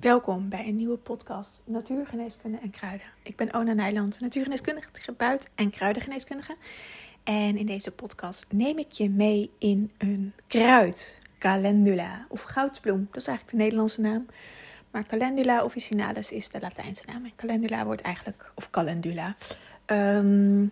Welkom 0.00 0.48
bij 0.48 0.66
een 0.68 0.74
nieuwe 0.74 0.96
podcast 0.96 1.60
Natuurgeneeskunde 1.64 2.58
en 2.58 2.70
Kruiden. 2.70 3.06
Ik 3.22 3.36
ben 3.36 3.54
Ona 3.54 3.72
Nijland, 3.72 4.20
natuurgeneeskundige, 4.20 4.90
therapeut 4.90 5.48
en 5.54 5.70
kruidengeneeskundige. 5.70 6.56
En 7.24 7.56
in 7.56 7.66
deze 7.66 7.90
podcast 7.90 8.46
neem 8.50 8.78
ik 8.78 8.90
je 8.90 9.10
mee 9.10 9.50
in 9.58 9.90
een 9.98 10.32
kruid, 10.46 11.18
calendula 11.38 12.26
of 12.28 12.42
goudsbloem. 12.42 13.08
Dat 13.10 13.20
is 13.20 13.26
eigenlijk 13.26 13.56
de 13.56 13.62
Nederlandse 13.62 14.00
naam. 14.00 14.26
Maar 14.90 15.06
calendula 15.06 15.64
officinalis 15.64 16.30
is 16.32 16.48
de 16.48 16.60
Latijnse 16.60 17.02
naam. 17.06 17.24
En 17.24 17.32
calendula 17.36 17.84
wordt 17.84 18.00
eigenlijk, 18.00 18.52
of 18.54 18.70
calendula, 18.70 19.36
ehm, 19.84 20.66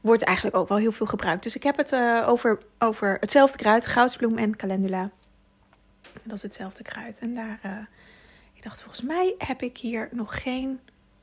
wordt 0.00 0.22
eigenlijk 0.22 0.56
ook 0.56 0.68
wel 0.68 0.78
heel 0.78 0.92
veel 0.92 1.06
gebruikt. 1.06 1.42
Dus 1.42 1.56
ik 1.56 1.62
heb 1.62 1.76
het 1.76 1.92
uh, 1.92 2.24
over, 2.28 2.58
over 2.78 3.16
hetzelfde 3.20 3.58
kruid, 3.58 3.86
goudsbloem 3.86 4.38
en 4.38 4.56
calendula. 4.56 5.10
Dat 6.22 6.36
is 6.36 6.42
hetzelfde 6.42 6.82
kruid. 6.82 7.18
En 7.18 7.34
daar, 7.34 7.60
uh, 7.64 7.78
ik 8.52 8.62
dacht, 8.62 8.80
volgens 8.80 9.02
mij 9.02 9.34
heb 9.38 9.62
ik 9.62 9.78
hier 9.78 10.08
nog 10.12 10.42
geen 10.42 10.80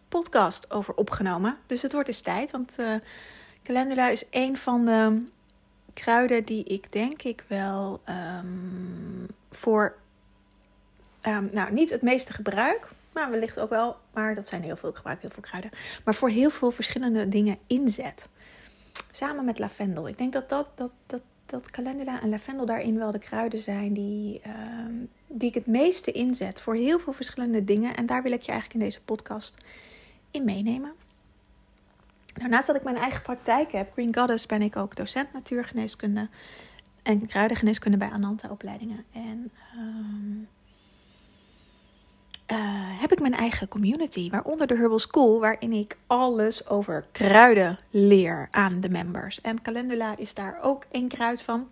podcast 0.10 0.72
over 0.72 0.94
opgenomen. 0.94 1.58
Dus 1.66 1.82
het 1.82 1.94
wordt 1.94 2.08
eens 2.08 2.22
tijd, 2.22 2.52
want 2.52 2.76
uh, 2.80 2.96
calendula 3.64 4.10
is 4.10 4.24
een 4.30 4.58
van 4.58 4.86
de 4.86 5.24
kruiden 5.94 6.44
die 6.44 6.64
ik 6.64 6.92
denk 6.92 7.22
ik 7.22 7.44
wel 7.48 8.02
um, 8.10 9.28
voor, 9.52 9.96
um, 11.22 11.50
nou 11.52 11.72
niet 11.72 11.90
het 11.90 12.02
meeste 12.02 12.34
gebruik, 12.34 12.88
maar 13.14 13.32
wellicht 13.32 13.60
ook 13.60 13.70
wel, 13.70 13.98
maar 14.14 14.36
dat 14.36 14.48
zijn 14.48 14.64
heel 14.64 14.78
veel, 14.78 14.90
ik 14.90 14.96
gebruik 14.96 15.22
heel 15.22 15.30
veel 15.30 15.42
kruiden, 15.42 15.72
maar 16.04 16.16
voor 16.16 16.30
heel 16.30 16.50
veel 16.50 16.72
verschillende 16.72 17.30
dingen 17.30 17.58
inzet. 17.68 18.30
Samen 19.12 19.46
met 19.46 19.60
lavendel. 19.60 20.08
Ik 20.08 20.18
denk 20.18 20.34
dat 20.34 20.50
dat, 20.50 20.68
dat, 20.76 20.92
dat 21.06 21.22
dat 21.50 21.70
calendula 21.70 22.22
en 22.22 22.30
lavendel 22.30 22.66
daarin 22.66 22.98
wel 22.98 23.12
de 23.12 23.20
kruiden 23.20 23.62
zijn 23.62 23.94
die, 23.94 24.42
uh, 24.48 24.54
die 25.28 25.50
ik 25.50 25.54
het 25.54 25.68
meeste 25.68 26.12
inzet 26.12 26.62
voor 26.62 26.76
heel 26.76 27.00
veel 27.00 27.14
verschillende 27.14 27.64
dingen. 27.64 27.96
En 27.96 28.06
daar 28.06 28.24
wil 28.24 28.32
ik 28.32 28.42
je 28.42 28.52
eigenlijk 28.52 28.80
in 28.80 28.86
deze 28.86 29.04
podcast 29.04 29.58
in 30.32 30.44
meenemen. 30.44 30.92
Nou, 32.34 32.50
naast 32.50 32.68
dat 32.68 32.76
ik 32.76 32.84
mijn 32.84 32.96
eigen 32.96 33.22
praktijk 33.22 33.72
heb, 33.72 33.92
Green 33.94 34.16
Goddess, 34.16 34.46
ben 34.46 34.62
ik 34.62 34.76
ook 34.76 34.96
docent 34.96 35.34
natuurgeneeskunde 35.34 36.28
en 37.04 37.26
kruidengeneeskunde 37.26 37.98
bij 37.98 38.10
Ananta 38.10 38.50
opleidingen. 38.50 39.06
En 39.12 39.52
uh, 39.76 40.48
uh, 42.52 42.58
heb 43.02 43.12
ik 43.12 43.20
mijn 43.20 43.36
eigen 43.36 43.68
community, 43.68 44.30
waaronder 44.30 44.68
de 44.68 44.76
Herbal 44.76 45.00
School, 45.00 45.40
waarin 45.40 45.74
ik 45.74 45.98
alles 46.08 46.68
over 46.68 47.06
kruiden 47.12 47.78
leer 47.90 48.48
aan 48.52 48.82
de 48.82 48.90
members. 48.90 49.42
En 49.42 49.62
Calendula 49.62 50.18
is 50.18 50.34
daar 50.34 50.60
ook 50.62 50.86
één 50.92 51.08
kruid 51.08 51.42
van. 51.42 51.68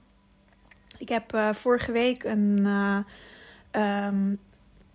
Ik 0.98 1.10
heb 1.10 1.34
uh, 1.36 1.54
vorige 1.54 1.92
week 1.92 2.24
een 2.24 2.60
uh, 2.62 2.98
um, 4.08 4.40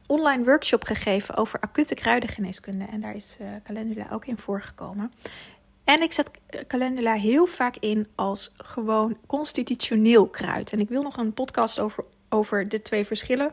online 0.06 0.44
workshop 0.44 0.84
gegeven 0.84 1.36
over 1.36 1.60
acute 1.60 1.94
kruidengeneeskunde. 1.94 2.84
En 2.84 3.00
daar 3.00 3.14
is 3.14 3.36
Calendula 3.64 4.06
ook 4.12 4.26
in 4.26 4.38
voorgekomen. 4.38 5.12
En 5.84 6.02
ik 6.02 6.12
zet 6.12 6.30
Calendula 6.66 7.14
heel 7.14 7.46
vaak 7.46 7.76
in 7.76 8.06
als 8.14 8.52
gewoon 8.56 9.16
constitutioneel 9.26 10.28
kruid. 10.28 10.72
En 10.72 10.80
ik 10.80 10.88
wil 10.88 11.02
nog 11.02 11.16
een 11.16 11.32
podcast 11.32 11.78
over, 11.78 12.04
over 12.28 12.68
de 12.68 12.82
twee 12.82 13.04
verschillen 13.04 13.52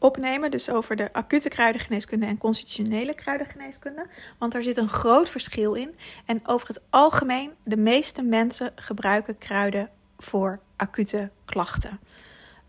opnemen. 0.00 0.50
Dus 0.50 0.70
over 0.70 0.96
de 0.96 1.12
acute 1.12 1.48
kruidengeneeskunde 1.48 2.26
en 2.26 2.38
constitutionele 2.38 3.14
kruidengeneeskunde. 3.14 4.06
Want 4.38 4.52
daar 4.52 4.62
zit 4.62 4.76
een 4.76 4.88
groot 4.88 5.28
verschil 5.28 5.74
in. 5.74 5.94
En 6.26 6.40
over 6.46 6.68
het 6.68 6.80
algemeen, 6.90 7.50
de 7.62 7.76
meeste 7.76 8.22
mensen 8.22 8.72
gebruiken 8.74 9.38
kruiden 9.38 9.90
voor 10.18 10.60
acute 10.76 11.30
klachten. 11.44 12.00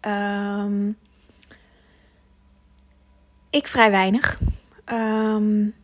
Um, 0.01 0.97
ik 3.49 3.67
vrij 3.67 3.91
weinig. 3.91 4.39
Um, 4.85 5.75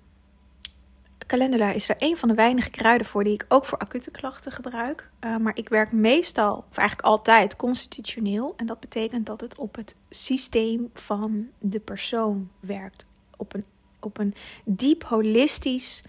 Calendula 1.28 1.72
is 1.72 1.90
er 1.90 1.96
een 2.00 2.18
van 2.18 2.28
de 2.30 2.36
weinige 2.36 2.70
kruiden 2.70 3.08
voor 3.08 3.24
die 3.24 3.34
ik 3.34 3.46
ook 3.48 3.66
voor 3.66 3.78
acute 3.78 4.12
klachten 4.12 4.52
gebruik. 4.52 5.10
Uh, 5.26 5.38
maar 5.38 5.58
ik 5.58 5.70
werk 5.70 5.92
meestal, 5.92 6.66
of 6.70 6.78
eigenlijk 6.78 7.08
altijd, 7.08 7.56
constitutioneel. 7.56 8.54
En 8.58 8.66
dat 8.66 8.80
betekent 8.80 9.26
dat 9.26 9.42
het 9.42 9.56
op 9.56 9.76
het 9.76 9.96
systeem 10.10 10.90
van 10.94 11.48
de 11.60 11.80
persoon 11.80 12.50
werkt. 12.60 13.06
Op 13.38 13.54
een, 13.54 13.66
op 14.00 14.18
een 14.18 14.34
diep 14.66 15.04
holistisch 15.04 16.04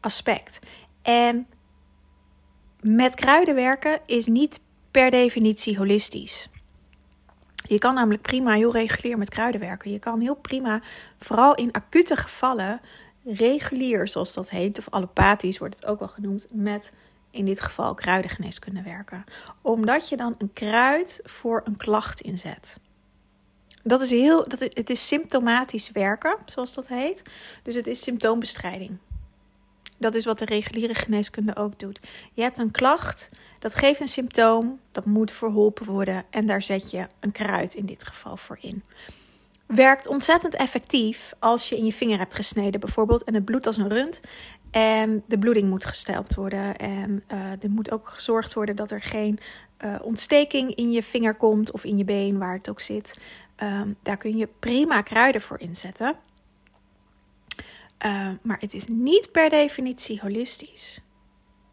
aspect. 0.00 0.58
En 1.02 1.46
met 2.80 3.14
kruiden 3.14 3.54
werken 3.54 4.00
is 4.06 4.26
niet 4.26 4.60
per 4.90 5.10
definitie 5.10 5.78
holistisch. 5.78 6.48
Je 7.68 7.78
kan 7.78 7.94
namelijk 7.94 8.22
prima 8.22 8.54
heel 8.54 8.72
regulier 8.72 9.18
met 9.18 9.30
kruiden 9.30 9.60
werken. 9.60 9.90
Je 9.90 9.98
kan 9.98 10.20
heel 10.20 10.34
prima, 10.34 10.82
vooral 11.18 11.54
in 11.54 11.72
acute 11.72 12.16
gevallen, 12.16 12.80
regulier, 13.26 14.08
zoals 14.08 14.32
dat 14.32 14.50
heet, 14.50 14.78
of 14.78 14.90
allopathisch 14.90 15.58
wordt 15.58 15.74
het 15.74 15.86
ook 15.86 15.98
wel 15.98 16.08
genoemd, 16.08 16.46
met 16.52 16.92
in 17.30 17.44
dit 17.44 17.60
geval 17.60 17.94
kruidengeneeskunde 17.94 18.82
werken. 18.82 19.24
Omdat 19.62 20.08
je 20.08 20.16
dan 20.16 20.34
een 20.38 20.52
kruid 20.52 21.20
voor 21.24 21.62
een 21.64 21.76
klacht 21.76 22.20
inzet. 22.20 22.78
Dat 23.82 24.02
is 24.02 24.10
heel, 24.10 24.48
dat, 24.48 24.60
het 24.60 24.90
is 24.90 25.06
symptomatisch 25.06 25.90
werken, 25.90 26.36
zoals 26.44 26.74
dat 26.74 26.88
heet. 26.88 27.22
Dus 27.62 27.74
het 27.74 27.86
is 27.86 28.02
symptoombestrijding. 28.02 28.98
Dat 29.98 30.14
is 30.14 30.24
wat 30.24 30.38
de 30.38 30.44
reguliere 30.44 30.94
geneeskunde 30.94 31.56
ook 31.56 31.78
doet. 31.78 32.00
Je 32.32 32.42
hebt 32.42 32.58
een 32.58 32.70
klacht, 32.70 33.30
dat 33.58 33.74
geeft 33.74 34.00
een 34.00 34.08
symptoom, 34.08 34.80
dat 34.92 35.04
moet 35.04 35.32
verholpen 35.32 35.86
worden 35.86 36.24
en 36.30 36.46
daar 36.46 36.62
zet 36.62 36.90
je 36.90 37.06
een 37.20 37.32
kruid 37.32 37.74
in 37.74 37.86
dit 37.86 38.04
geval 38.04 38.36
voor 38.36 38.58
in 38.60 38.84
werkt 39.66 40.06
ontzettend 40.06 40.54
effectief 40.54 41.34
als 41.38 41.68
je 41.68 41.76
in 41.76 41.84
je 41.84 41.92
vinger 41.92 42.18
hebt 42.18 42.34
gesneden 42.34 42.80
bijvoorbeeld 42.80 43.24
en 43.24 43.34
het 43.34 43.44
bloedt 43.44 43.66
als 43.66 43.76
een 43.76 43.88
rund 43.88 44.20
en 44.70 45.22
de 45.26 45.38
bloeding 45.38 45.68
moet 45.68 45.84
gestelpt 45.84 46.34
worden 46.34 46.76
en 46.76 47.22
uh, 47.32 47.50
er 47.50 47.70
moet 47.70 47.90
ook 47.90 48.08
gezorgd 48.08 48.54
worden 48.54 48.76
dat 48.76 48.90
er 48.90 49.00
geen 49.00 49.38
uh, 49.84 49.96
ontsteking 50.02 50.74
in 50.74 50.90
je 50.90 51.02
vinger 51.02 51.34
komt 51.34 51.70
of 51.70 51.84
in 51.84 51.96
je 51.96 52.04
been 52.04 52.38
waar 52.38 52.54
het 52.54 52.70
ook 52.70 52.80
zit. 52.80 53.18
Um, 53.62 53.96
daar 54.02 54.16
kun 54.16 54.36
je 54.36 54.48
prima 54.58 55.02
kruiden 55.02 55.40
voor 55.40 55.60
inzetten. 55.60 56.16
Uh, 58.06 58.30
maar 58.42 58.58
het 58.58 58.74
is 58.74 58.86
niet 58.86 59.32
per 59.32 59.48
definitie 59.48 60.20
holistisch. 60.20 61.00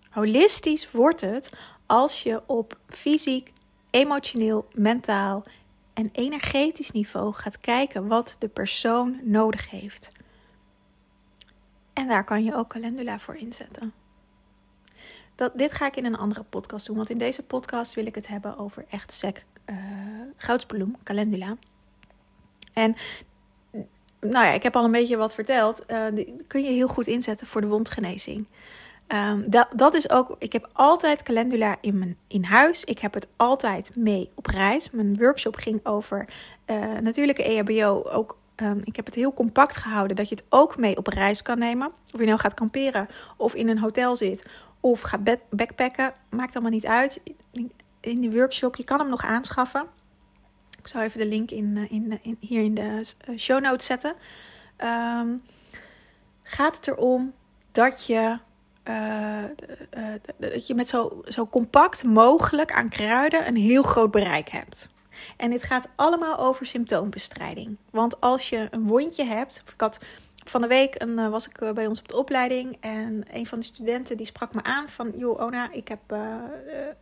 Holistisch 0.09 0.91
wordt 0.91 1.21
het 1.21 1.51
als 1.85 2.23
je 2.23 2.41
op 2.45 2.77
fysiek, 2.89 3.51
emotioneel, 3.89 4.67
mentaal 4.73 5.43
en 5.93 6.09
energetisch 6.11 6.91
niveau 6.91 7.33
gaat 7.33 7.59
kijken 7.59 8.07
wat 8.07 8.35
de 8.39 8.47
persoon 8.47 9.19
nodig 9.23 9.69
heeft. 9.69 10.11
En 11.93 12.07
daar 12.07 12.23
kan 12.23 12.43
je 12.43 12.55
ook 12.55 12.67
calendula 12.67 13.19
voor 13.19 13.35
inzetten. 13.35 13.93
Dat, 15.35 15.57
dit 15.57 15.71
ga 15.71 15.85
ik 15.85 15.95
in 15.95 16.05
een 16.05 16.17
andere 16.17 16.43
podcast 16.43 16.85
doen, 16.85 16.95
want 16.95 17.09
in 17.09 17.17
deze 17.17 17.43
podcast 17.43 17.93
wil 17.93 18.05
ik 18.05 18.15
het 18.15 18.27
hebben 18.27 18.57
over 18.57 18.85
echt 18.89 19.11
sec 19.11 19.45
uh, 19.65 19.75
goudsbloem, 20.37 20.95
calendula. 21.03 21.55
En 22.73 22.95
nou 24.19 24.45
ja, 24.45 24.51
ik 24.51 24.63
heb 24.63 24.75
al 24.75 24.83
een 24.83 24.91
beetje 24.91 25.17
wat 25.17 25.33
verteld. 25.33 25.83
Uh, 25.87 26.05
die 26.13 26.35
kun 26.47 26.63
je 26.63 26.71
heel 26.71 26.87
goed 26.87 27.07
inzetten 27.07 27.47
voor 27.47 27.61
de 27.61 27.67
wondgenezing. 27.67 28.47
Um, 29.07 29.49
dat, 29.49 29.67
dat 29.75 29.93
is 29.93 30.09
ook, 30.09 30.35
ik 30.39 30.53
heb 30.53 30.67
altijd 30.73 31.23
calendula 31.23 31.75
in, 31.81 31.99
mijn, 31.99 32.17
in 32.27 32.43
huis. 32.43 32.83
Ik 32.83 32.99
heb 32.99 33.13
het 33.13 33.27
altijd 33.35 33.95
mee 33.95 34.29
op 34.35 34.45
reis. 34.45 34.89
Mijn 34.89 35.17
workshop 35.17 35.55
ging 35.55 35.85
over 35.85 36.25
uh, 36.65 36.97
natuurlijke 36.97 37.43
EHBO. 37.43 38.03
Ook, 38.03 38.37
um, 38.55 38.81
ik 38.83 38.95
heb 38.95 39.05
het 39.05 39.15
heel 39.15 39.33
compact 39.33 39.77
gehouden 39.77 40.15
dat 40.15 40.29
je 40.29 40.35
het 40.35 40.45
ook 40.49 40.77
mee 40.77 40.97
op 40.97 41.07
reis 41.07 41.41
kan 41.41 41.59
nemen. 41.59 41.91
Of 42.13 42.19
je 42.19 42.25
nou 42.25 42.39
gaat 42.39 42.53
kamperen 42.53 43.07
of 43.37 43.53
in 43.53 43.67
een 43.67 43.79
hotel 43.79 44.15
zit 44.15 44.45
of 44.79 45.01
gaat 45.01 45.23
backpacken. 45.49 46.13
Maakt 46.29 46.53
allemaal 46.53 46.71
niet 46.71 46.85
uit. 46.85 47.21
In 47.99 48.21
de 48.21 48.31
workshop, 48.31 48.75
je 48.75 48.83
kan 48.83 48.99
hem 48.99 49.09
nog 49.09 49.25
aanschaffen. 49.25 49.85
Ik 50.79 50.87
zal 50.87 51.01
even 51.01 51.19
de 51.19 51.25
link 51.25 51.51
in, 51.51 51.77
eh, 51.77 51.91
in, 51.91 52.19
in 52.21 52.37
hier 52.39 52.63
in 52.63 52.73
de 52.73 53.01
eh, 53.25 53.37
show 53.37 53.61
notes 53.61 53.85
zetten. 53.85 54.13
Um, 54.83 55.43
gaat 56.43 56.75
het 56.75 56.87
erom 56.87 57.33
dat 57.71 58.05
je 58.05 58.37
uh, 58.87 59.43
uh, 59.97 60.13
dat 60.37 60.67
je 60.67 60.75
met 60.75 60.87
zo, 60.87 61.21
zo 61.25 61.47
compact 61.47 62.03
mogelijk 62.03 62.71
aan 62.71 62.89
kruiden 62.89 63.47
een 63.47 63.55
heel 63.55 63.83
groot 63.83 64.11
bereik 64.11 64.49
hebt. 64.49 64.89
En 65.37 65.49
dit 65.49 65.63
gaat 65.63 65.89
allemaal 65.95 66.37
over 66.37 66.65
symptoombestrijding. 66.65 67.77
Want 67.89 68.21
als 68.21 68.49
je 68.49 68.67
een 68.71 68.87
wondje 68.87 69.23
hebt. 69.23 69.63
Ik 69.73 69.81
had 69.81 69.99
van 70.45 70.61
de 70.61 70.67
week 70.67 71.01
een, 71.01 71.19
uh, 71.19 71.29
was 71.29 71.47
ik 71.47 71.73
bij 71.73 71.87
ons 71.87 71.99
op 71.99 72.07
de 72.07 72.17
opleiding. 72.17 72.77
En 72.79 73.23
een 73.31 73.47
van 73.47 73.59
de 73.59 73.65
studenten 73.65 74.17
die 74.17 74.25
sprak 74.25 74.53
me 74.53 74.63
aan 74.63 74.89
van... 74.89 75.13
Joh, 75.17 75.41
Ona, 75.41 75.71
ik 75.71 75.87
heb 75.87 75.99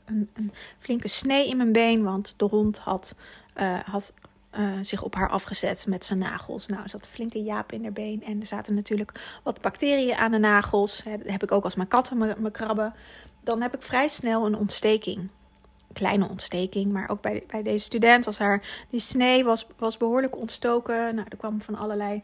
een, 0.06 0.30
een, 0.34 0.54
flinke 0.80 1.08
snee 1.08 1.48
in 1.48 1.58
mijn 1.58 1.72
been. 1.72 2.04
Want 2.04 2.34
de 2.38 2.46
hond 2.46 2.80
had, 2.80 3.16
had 3.86 4.14
uh, 4.60 4.74
zich 4.82 5.04
op 5.04 5.16
haar 5.16 5.30
afgezet 5.30 5.86
met 5.88 6.06
zijn 6.06 6.20
nagels. 6.20 6.68
Nou, 6.68 6.84
er 6.84 6.90
zat 6.90 7.02
een 7.02 7.10
flinke 7.10 7.44
jaap 7.44 7.72
in 7.72 7.84
haar 7.84 7.92
been. 7.92 8.24
En 8.24 8.40
er 8.40 8.46
zaten 8.46 8.74
natuurlijk 8.74 9.40
wat 9.44 9.62
bacteriën 9.62 10.16
aan 10.16 10.32
de 10.32 10.38
nagels. 10.38 11.04
Dat 11.04 11.20
heb 11.24 11.44
ik 11.44 11.52
ook 11.52 11.64
als 11.64 11.76
mijn 11.76 11.88
katten 11.88 12.18
me, 12.18 12.52
krabben. 12.52 12.94
Dan 13.44 13.62
heb 13.62 13.76
ik 13.76 13.82
vrij 13.82 14.08
snel 14.08 14.46
een 14.46 14.56
ontsteking. 14.56 15.30
kleine 15.94 16.30
ontsteking. 16.30 16.92
Maar 16.92 17.10
ook 17.10 17.22
bij, 17.22 17.44
bij 17.48 17.64
deze 17.64 17.84
student 17.86 18.26
was 18.26 18.38
haar, 18.38 18.86
die 18.90 19.00
snee 19.00 19.44
was, 19.44 19.68
was 19.78 19.98
behoorlijk 19.98 20.38
ontstoken. 20.38 21.16
Nou, 21.16 21.28
er 21.30 21.38
kwam 21.38 21.62
van 21.62 21.76
allerlei 21.76 22.24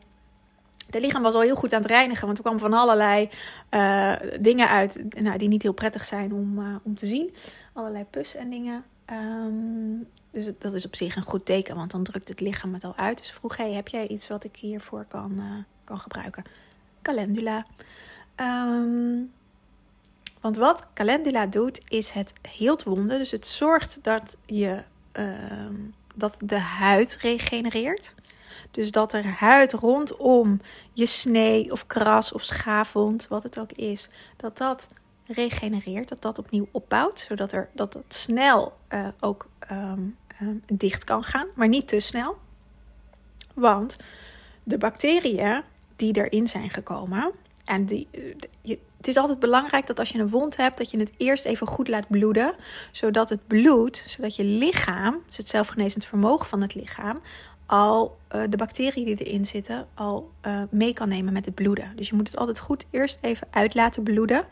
de 0.90 1.02
lichaam 1.02 1.22
was 1.22 1.34
al 1.34 1.42
heel 1.42 1.56
goed 1.56 1.74
aan 1.74 1.82
het 1.82 1.92
reinigen, 1.92 2.26
want 2.26 2.38
er 2.38 2.44
kwam 2.44 2.60
van 2.60 2.74
allerlei 2.74 3.30
uh, 3.72 4.16
dingen 4.40 4.70
uit 4.70 5.04
nou, 5.22 5.38
die 5.38 5.48
niet 5.48 5.64
heel 5.64 5.74
prettig 5.74 6.06
zijn 6.06 6.34
om, 6.34 6.60
uh, 6.60 6.76
om 6.84 6.96
te 6.96 7.06
zien. 7.06 7.34
Allerlei 7.74 8.04
pus 8.04 8.36
en 8.36 8.50
dingen. 8.50 8.84
Um, 9.12 10.08
dus 10.32 10.50
dat 10.60 10.74
is 10.74 10.86
op 10.86 10.96
zich 10.96 11.16
een 11.16 11.24
goed 11.24 11.46
teken, 11.46 11.76
want 11.76 11.92
dan 11.92 12.04
drukt 12.04 12.28
het 12.28 12.40
lichaam 12.40 12.74
het 12.74 12.84
al 12.84 12.96
uit. 12.96 13.18
Dus 13.18 13.32
vroeg, 13.32 13.58
hey, 13.58 13.74
heb 13.74 13.88
jij 13.88 14.08
iets 14.08 14.28
wat 14.28 14.44
ik 14.44 14.56
hiervoor 14.56 15.06
kan, 15.06 15.32
uh, 15.38 15.64
kan 15.84 16.00
gebruiken? 16.00 16.44
Calendula. 17.02 17.66
Um, 18.36 19.32
want 20.42 20.56
wat 20.56 20.88
calendula 20.94 21.46
doet, 21.46 21.82
is 21.88 22.10
het 22.10 22.34
heelt 22.42 22.84
wonden. 22.84 23.18
Dus 23.18 23.32
het 23.32 23.48
zorgt 23.48 24.00
dat, 24.02 24.38
je, 24.46 24.84
dat 26.16 26.38
de 26.44 26.60
huid 26.60 27.18
regenereert. 27.22 28.16
Dus 28.72 28.92
dat 28.92 29.14
er 29.14 29.26
huid 29.26 29.74
rondom 29.74 30.62
je 30.94 31.06
snee 31.06 31.72
of 31.72 31.88
kras 31.88 32.32
of 32.32 32.44
schaafwond, 32.44 33.28
wat 33.28 33.44
het 33.44 33.60
ook 33.60 33.72
is, 33.72 34.10
dat 34.36 34.58
dat 34.58 34.88
regenereert, 35.28 36.10
dat 36.10 36.22
dat 36.22 36.40
opnieuw 36.40 36.68
opbouwt, 36.72 37.20
zodat 37.20 37.52
er, 37.52 37.70
dat 37.74 37.94
het 37.94 38.14
snel 38.14 38.74
uh, 38.90 39.08
ook 39.20 39.50
um, 39.72 40.18
um, 40.42 40.64
dicht 40.74 41.04
kan 41.04 41.24
gaan, 41.24 41.48
maar 41.56 41.68
niet 41.68 41.88
te 41.88 42.00
snel. 42.00 42.38
Want 43.54 43.98
de 44.64 44.78
bacteriën 44.78 45.64
die 45.96 46.16
erin 46.16 46.48
zijn 46.48 46.70
gekomen, 46.70 47.32
en 47.66 47.86
die, 47.86 48.08
je, 48.62 48.80
het 48.98 49.08
is 49.08 49.18
altijd 49.18 49.40
belangrijk 49.40 49.88
dat 49.88 50.00
als 50.00 50.10
je 50.10 50.20
een 50.20 50.30
wond 50.30 50.58
hebt, 50.58 50.78
dat 50.78 50.92
je 50.92 51.00
het 51.00 51.12
eerst 51.18 51.46
even 51.46 51.68
goed 51.68 51.88
laat 51.88 52.08
bloeden. 52.08 52.56
Zodat 52.92 53.30
het 53.30 53.48
bloed, 53.48 54.04
zodat 54.08 54.36
je 54.36 54.44
lichaam, 54.44 55.24
dus 55.26 55.38
het 55.38 55.48
zelfgenezend 55.48 56.06
vermogen 56.06 56.48
van 56.48 56.62
het 56.62 56.76
lichaam, 56.76 57.20
al 57.66 58.18
uh, 58.36 58.44
de 58.50 58.58
bacteriën 58.58 59.06
die 59.06 59.16
erin 59.16 59.46
zitten 59.46 59.88
al 59.94 60.32
mee 60.70 60.94
kan 60.94 61.10
nemen 61.10 61.34
met 61.34 61.46
het 61.46 61.56
bloeden. 61.56 61.92
Dus 61.96 62.10
je 62.10 62.16
moet 62.16 62.28
het 62.28 62.38
altijd 62.38 62.60
goed 62.60 62.86
eerst 62.90 63.18
even 63.22 63.48
uit 63.52 63.76
laten 63.76 64.04
bloeden. 64.04 64.46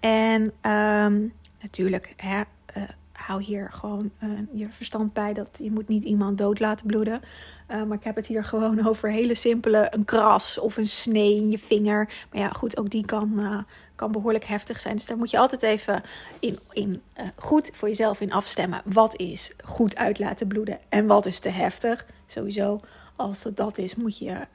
En 0.00 0.42
um, 0.42 1.32
natuurlijk, 1.60 2.14
hè, 2.16 2.40
uh, 2.76 2.82
hou 3.12 3.42
hier 3.42 3.70
gewoon 3.72 4.10
je 4.52 4.68
verstand 4.70 5.12
bij 5.12 5.32
dat 5.32 5.50
je 5.62 5.70
moet 5.70 5.88
niet 5.88 6.04
iemand 6.04 6.38
dood 6.38 6.60
laten 6.60 6.86
bloeden. 6.86 7.20
maar 7.68 7.96
ik 7.96 8.04
heb 8.04 8.16
het 8.16 8.26
hier 8.26 8.44
gewoon 8.44 8.86
over 8.88 9.10
hele 9.10 9.34
simpele, 9.34 9.86
een 9.90 10.04
kras 10.04 10.58
of 10.58 10.76
een 10.76 10.88
snee 10.88 11.36
in 11.36 11.50
je 11.50 11.58
vinger. 11.58 12.08
Maar 12.32 12.40
ja, 12.40 12.48
goed, 12.48 12.76
ook 12.76 12.90
die 12.90 13.04
kan, 13.04 13.64
kan 13.94 14.12
behoorlijk 14.12 14.44
heftig 14.44 14.80
zijn. 14.80 14.96
Dus 14.96 15.06
daar 15.06 15.16
moet 15.16 15.30
je 15.30 15.38
altijd 15.38 15.62
even 15.62 16.02
in, 16.40 16.58
in 16.72 17.02
goed 17.36 17.70
voor 17.74 17.88
jezelf 17.88 18.20
in 18.20 18.32
afstemmen. 18.32 18.82
Wat 18.84 19.16
is 19.16 19.52
goed 19.64 19.96
uit 19.96 20.18
laten 20.18 20.46
bloeden 20.46 20.78
en 20.88 21.06
wat 21.06 21.26
is 21.26 21.38
te 21.38 21.48
heftig? 21.48 22.06
Sowieso, 22.26 22.80
als 23.16 23.44
dat 23.54 23.78
is, 23.78 23.94
moet 23.94 24.18
je, 24.18 24.46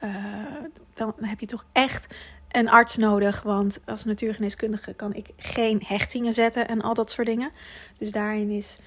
dan 0.94 1.14
heb 1.20 1.40
je 1.40 1.46
toch 1.46 1.64
echt 1.72 2.14
een 2.52 2.70
arts 2.70 2.96
nodig. 2.96 3.42
Want 3.42 3.80
als 3.86 4.04
natuurgeneeskundige 4.04 4.94
kan 4.94 5.14
ik 5.14 5.28
geen 5.36 5.82
hechtingen 5.86 6.32
zetten 6.32 6.68
en 6.68 6.80
al 6.80 6.94
dat 6.94 7.10
soort 7.10 7.26
dingen. 7.26 7.50
Dus 7.98 8.12
daarin 8.12 8.50
is, 8.50 8.78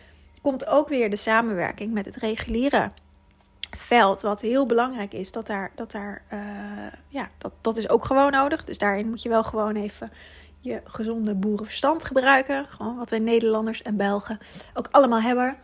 komt 0.42 0.66
ook 0.66 0.90
weer 0.90 1.10
de 1.10 1.16
samenwerking 1.16 1.94
met 1.94 2.06
het 2.06 2.16
reguliere 2.16 2.92
veld. 3.78 4.22
Wat 4.22 4.42
heel 4.42 4.66
belangrijk 4.66 5.14
is, 5.14 5.32
dat 5.32 5.48
daar, 5.48 5.72
dat 5.76 5.92
daar 5.92 6.22
uh, 6.34 6.40
ja, 7.08 7.28
dat, 7.38 7.52
dat 7.62 7.78
is 7.78 7.90
ook 7.90 8.06
gewoon 8.06 8.32
nodig. 8.32 8.64
Dus 8.64 8.78
daarin 8.78 9.10
moet 9.10 9.22
je 9.22 9.30
wel 9.30 9.44
gewoon 9.44 9.76
even 9.76 10.12
je 10.60 10.82
gezonde 10.84 11.34
boerenverstand 11.34 12.06
gebruiken. 12.06 12.66
Gewoon 12.70 12.98
wat 12.98 13.10
wij 13.10 13.20
Nederlanders 13.20 13.82
en 13.82 13.98
Belgen 13.98 14.40
ook 14.74 14.88
allemaal 14.92 15.22
hebben. 15.22 15.58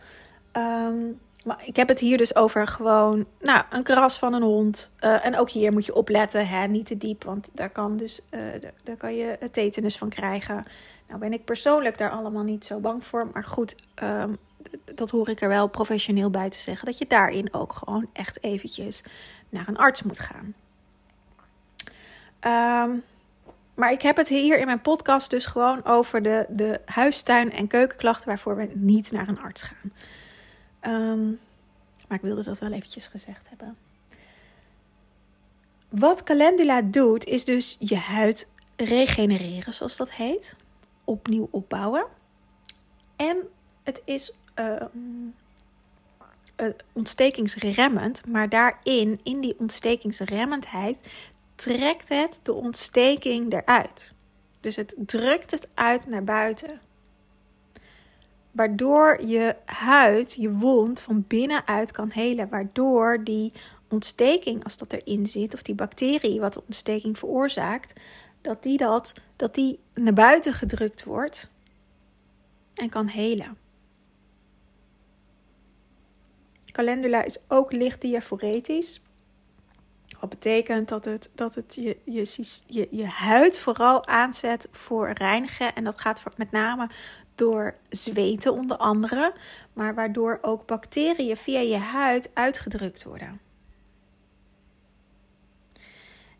Um, 0.52 1.20
maar 1.44 1.62
ik 1.64 1.76
heb 1.76 1.88
het 1.88 1.98
hier 1.98 2.18
dus 2.18 2.34
over 2.34 2.66
gewoon 2.66 3.26
nou, 3.40 3.64
een 3.70 3.82
kras 3.82 4.18
van 4.18 4.32
een 4.32 4.42
hond. 4.42 4.92
Uh, 5.00 5.26
en 5.26 5.38
ook 5.38 5.50
hier 5.50 5.72
moet 5.72 5.86
je 5.86 5.94
opletten, 5.94 6.48
hè, 6.48 6.66
niet 6.66 6.86
te 6.86 6.96
diep, 6.96 7.24
want 7.24 7.50
daar 7.52 7.70
kan, 7.70 7.96
dus, 7.96 8.20
uh, 8.30 8.40
daar 8.84 8.96
kan 8.96 9.14
je 9.14 9.38
tetanus 9.50 9.96
van 9.98 10.08
krijgen. 10.08 10.64
Nou 11.08 11.20
ben 11.20 11.32
ik 11.32 11.44
persoonlijk 11.44 11.98
daar 11.98 12.10
allemaal 12.10 12.42
niet 12.42 12.64
zo 12.64 12.78
bang 12.78 13.04
voor. 13.04 13.30
Maar 13.32 13.44
goed, 13.44 13.76
um, 14.02 14.36
dat 14.94 15.10
hoor 15.10 15.28
ik 15.28 15.40
er 15.40 15.48
wel 15.48 15.66
professioneel 15.66 16.30
bij 16.30 16.48
te 16.48 16.58
zeggen. 16.58 16.86
Dat 16.86 16.98
je 16.98 17.06
daarin 17.06 17.54
ook 17.54 17.72
gewoon 17.72 18.06
echt 18.12 18.42
eventjes 18.42 19.02
naar 19.48 19.68
een 19.68 19.76
arts 19.76 20.02
moet 20.02 20.18
gaan. 20.18 20.54
Um, 22.90 23.02
maar 23.74 23.92
ik 23.92 24.02
heb 24.02 24.16
het 24.16 24.28
hier 24.28 24.58
in 24.58 24.66
mijn 24.66 24.80
podcast 24.80 25.30
dus 25.30 25.46
gewoon 25.46 25.84
over 25.84 26.22
de, 26.22 26.46
de 26.48 26.80
huistuin- 26.84 27.52
en 27.52 27.66
keukenklachten 27.66 28.28
waarvoor 28.28 28.56
we 28.56 28.70
niet 28.74 29.12
naar 29.12 29.28
een 29.28 29.40
arts 29.40 29.62
gaan. 29.62 29.92
Um, 30.86 31.40
maar 32.08 32.18
ik 32.18 32.24
wilde 32.24 32.42
dat 32.42 32.58
wel 32.58 32.72
eventjes 32.72 33.06
gezegd 33.06 33.48
hebben. 33.48 33.76
Wat 35.88 36.22
calendula 36.22 36.82
doet, 36.82 37.24
is 37.24 37.44
dus 37.44 37.76
je 37.78 37.96
huid 37.96 38.48
regenereren, 38.76 39.74
zoals 39.74 39.96
dat 39.96 40.12
heet. 40.12 40.56
Opnieuw 41.04 41.48
opbouwen. 41.50 42.06
En 43.16 43.36
het 43.82 44.02
is 44.04 44.34
uh, 44.58 44.82
ontstekingsremmend, 46.92 48.26
maar 48.26 48.48
daarin, 48.48 49.20
in 49.22 49.40
die 49.40 49.58
ontstekingsremmendheid, 49.58 51.00
trekt 51.54 52.08
het 52.08 52.40
de 52.42 52.52
ontsteking 52.52 53.52
eruit. 53.52 54.12
Dus 54.60 54.76
het 54.76 54.94
drukt 54.96 55.50
het 55.50 55.68
uit 55.74 56.06
naar 56.06 56.24
buiten 56.24 56.80
waardoor 58.52 59.24
je 59.26 59.56
huid, 59.64 60.34
je 60.34 60.52
wond 60.52 61.00
van 61.00 61.24
binnenuit 61.28 61.92
kan 61.92 62.10
helen. 62.10 62.48
Waardoor 62.48 63.24
die 63.24 63.52
ontsteking, 63.88 64.64
als 64.64 64.76
dat 64.76 64.92
erin 64.92 65.26
zit, 65.26 65.54
of 65.54 65.62
die 65.62 65.74
bacterie 65.74 66.40
wat 66.40 66.52
de 66.52 66.62
ontsteking 66.64 67.18
veroorzaakt, 67.18 68.00
dat 68.40 68.62
die, 68.62 68.76
dat, 68.76 69.12
dat 69.36 69.54
die 69.54 69.78
naar 69.94 70.12
buiten 70.12 70.52
gedrukt 70.52 71.04
wordt 71.04 71.50
en 72.74 72.90
kan 72.90 73.06
helen. 73.06 73.56
Calendula 76.72 77.24
is 77.24 77.38
ook 77.48 77.72
licht 77.72 78.00
diaforetisch. 78.00 79.00
Wat 80.20 80.30
betekent 80.30 80.88
dat 80.88 81.04
het, 81.04 81.30
dat 81.34 81.54
het 81.54 81.74
je, 81.74 81.98
je, 82.04 82.44
je, 82.66 82.88
je 82.90 83.06
huid 83.06 83.58
vooral 83.58 84.06
aanzet 84.06 84.68
voor 84.70 85.10
reinigen. 85.10 85.74
En 85.74 85.84
dat 85.84 86.00
gaat 86.00 86.22
met 86.36 86.50
name 86.50 86.88
door 87.34 87.74
zweten 87.88 88.52
onder 88.52 88.76
andere, 88.76 89.32
maar 89.72 89.94
waardoor 89.94 90.38
ook 90.42 90.66
bacteriën 90.66 91.36
via 91.36 91.60
je 91.60 91.78
huid 91.78 92.30
uitgedrukt 92.34 93.04
worden. 93.04 93.40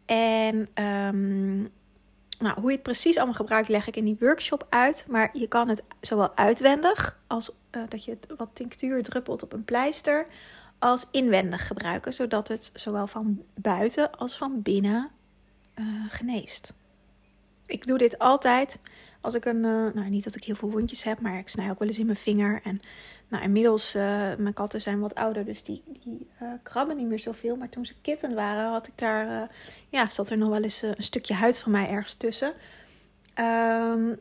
En 0.04 0.84
um, 0.84 1.70
nou, 2.42 2.60
hoe 2.60 2.70
je 2.70 2.74
het 2.74 2.82
precies 2.82 3.16
allemaal 3.16 3.34
gebruikt, 3.34 3.68
leg 3.68 3.86
ik 3.86 3.96
in 3.96 4.04
die 4.04 4.16
workshop 4.20 4.66
uit. 4.68 5.04
Maar 5.08 5.30
je 5.32 5.48
kan 5.48 5.68
het 5.68 5.82
zowel 6.00 6.36
uitwendig, 6.36 7.18
als 7.26 7.50
uh, 7.70 7.82
dat 7.88 8.04
je 8.04 8.18
wat 8.36 8.50
tinctuur 8.52 9.02
druppelt 9.02 9.42
op 9.42 9.52
een 9.52 9.64
pleister, 9.64 10.26
als 10.78 11.06
inwendig 11.10 11.66
gebruiken, 11.66 12.14
zodat 12.14 12.48
het 12.48 12.70
zowel 12.74 13.06
van 13.06 13.42
buiten 13.54 14.18
als 14.18 14.36
van 14.36 14.62
binnen 14.62 15.10
uh, 15.74 15.86
geneest. 16.08 16.74
Ik 17.66 17.86
doe 17.86 17.98
dit 17.98 18.18
altijd 18.18 18.78
als 19.22 19.34
ik 19.34 19.44
een, 19.44 19.56
uh, 19.56 19.86
nou 19.94 20.08
niet 20.08 20.24
dat 20.24 20.36
ik 20.36 20.44
heel 20.44 20.54
veel 20.54 20.70
wondjes 20.70 21.02
heb, 21.02 21.20
maar 21.20 21.38
ik 21.38 21.48
snij 21.48 21.70
ook 21.70 21.78
wel 21.78 21.88
eens 21.88 21.98
in 21.98 22.06
mijn 22.06 22.18
vinger. 22.18 22.60
En 22.64 22.80
nou, 23.28 23.42
inmiddels, 23.42 23.94
uh, 23.96 24.02
mijn 24.38 24.54
katten 24.54 24.80
zijn 24.80 25.00
wat 25.00 25.14
ouder, 25.14 25.44
dus 25.44 25.62
die, 25.62 25.82
die 26.02 26.26
uh, 26.42 26.48
krabben 26.62 26.96
niet 26.96 27.06
meer 27.06 27.18
zoveel. 27.18 27.56
Maar 27.56 27.68
toen 27.68 27.86
ze 27.86 27.94
kitten 28.00 28.34
waren, 28.34 28.70
had 28.70 28.86
ik 28.86 28.98
daar, 28.98 29.50
ja, 29.88 30.08
zat 30.08 30.30
er 30.30 30.38
nog 30.38 30.48
wel 30.48 30.62
eens 30.62 30.82
een 30.82 31.02
stukje 31.02 31.34
huid 31.34 31.58
van 31.58 31.72
mij 31.72 31.88
ergens 31.88 32.14
tussen. 32.14 32.52
Um, 33.38 34.18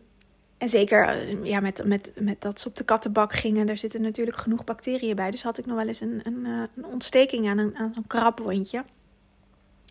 en 0.57 0.69
zeker 0.69 1.29
ja, 1.45 1.59
met, 1.59 1.85
met, 1.85 2.11
met 2.15 2.41
dat 2.41 2.59
ze 2.59 2.67
op 2.67 2.75
de 2.75 2.83
kattenbak 2.83 3.33
gingen, 3.33 3.65
daar 3.65 3.77
zitten 3.77 4.01
natuurlijk 4.01 4.37
genoeg 4.37 4.63
bacteriën 4.63 5.15
bij. 5.15 5.31
Dus 5.31 5.43
had 5.43 5.57
ik 5.57 5.65
nog 5.65 5.77
wel 5.77 5.87
eens 5.87 6.01
een, 6.01 6.21
een, 6.23 6.45
een 6.45 6.85
ontsteking 6.85 7.49
aan, 7.49 7.57
een, 7.57 7.77
aan 7.77 7.93
zo'n 7.93 8.07
krabwondje. 8.07 8.83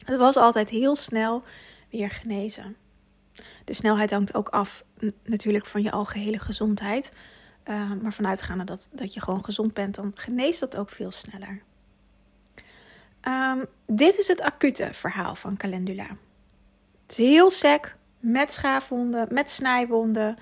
Het 0.05 0.19
was 0.19 0.37
altijd 0.37 0.69
heel 0.69 0.95
snel 0.95 1.43
weer 1.90 2.11
genezen. 2.11 2.76
De 3.64 3.75
snelheid 3.75 4.11
hangt 4.11 4.35
ook 4.35 4.49
af 4.49 4.85
natuurlijk 5.25 5.67
van 5.67 5.83
je 5.83 5.90
algehele 5.90 6.38
gezondheid. 6.38 7.12
Uh, 7.64 7.93
maar 8.02 8.12
vanuitgaande 8.12 8.64
dat, 8.64 8.88
dat 8.93 9.14
je 9.14 9.21
gewoon 9.21 9.45
gezond 9.45 9.75
bent, 9.75 9.95
dan 9.95 10.12
geneest 10.14 10.61
dat 10.61 10.76
ook 10.76 10.90
veel 10.90 11.11
sneller. 11.11 11.62
Um, 13.29 13.67
dit 13.87 14.19
is 14.19 14.29
het 14.29 14.40
acute 14.40 14.88
verhaal 14.93 15.35
van 15.35 15.57
calendula. 15.57 16.07
Het 17.02 17.11
is 17.11 17.17
heel 17.17 17.50
sec, 17.50 17.97
met 18.21 18.52
schaafwonden, 18.52 19.26
met 19.31 19.50
snijwonden. 19.50 20.37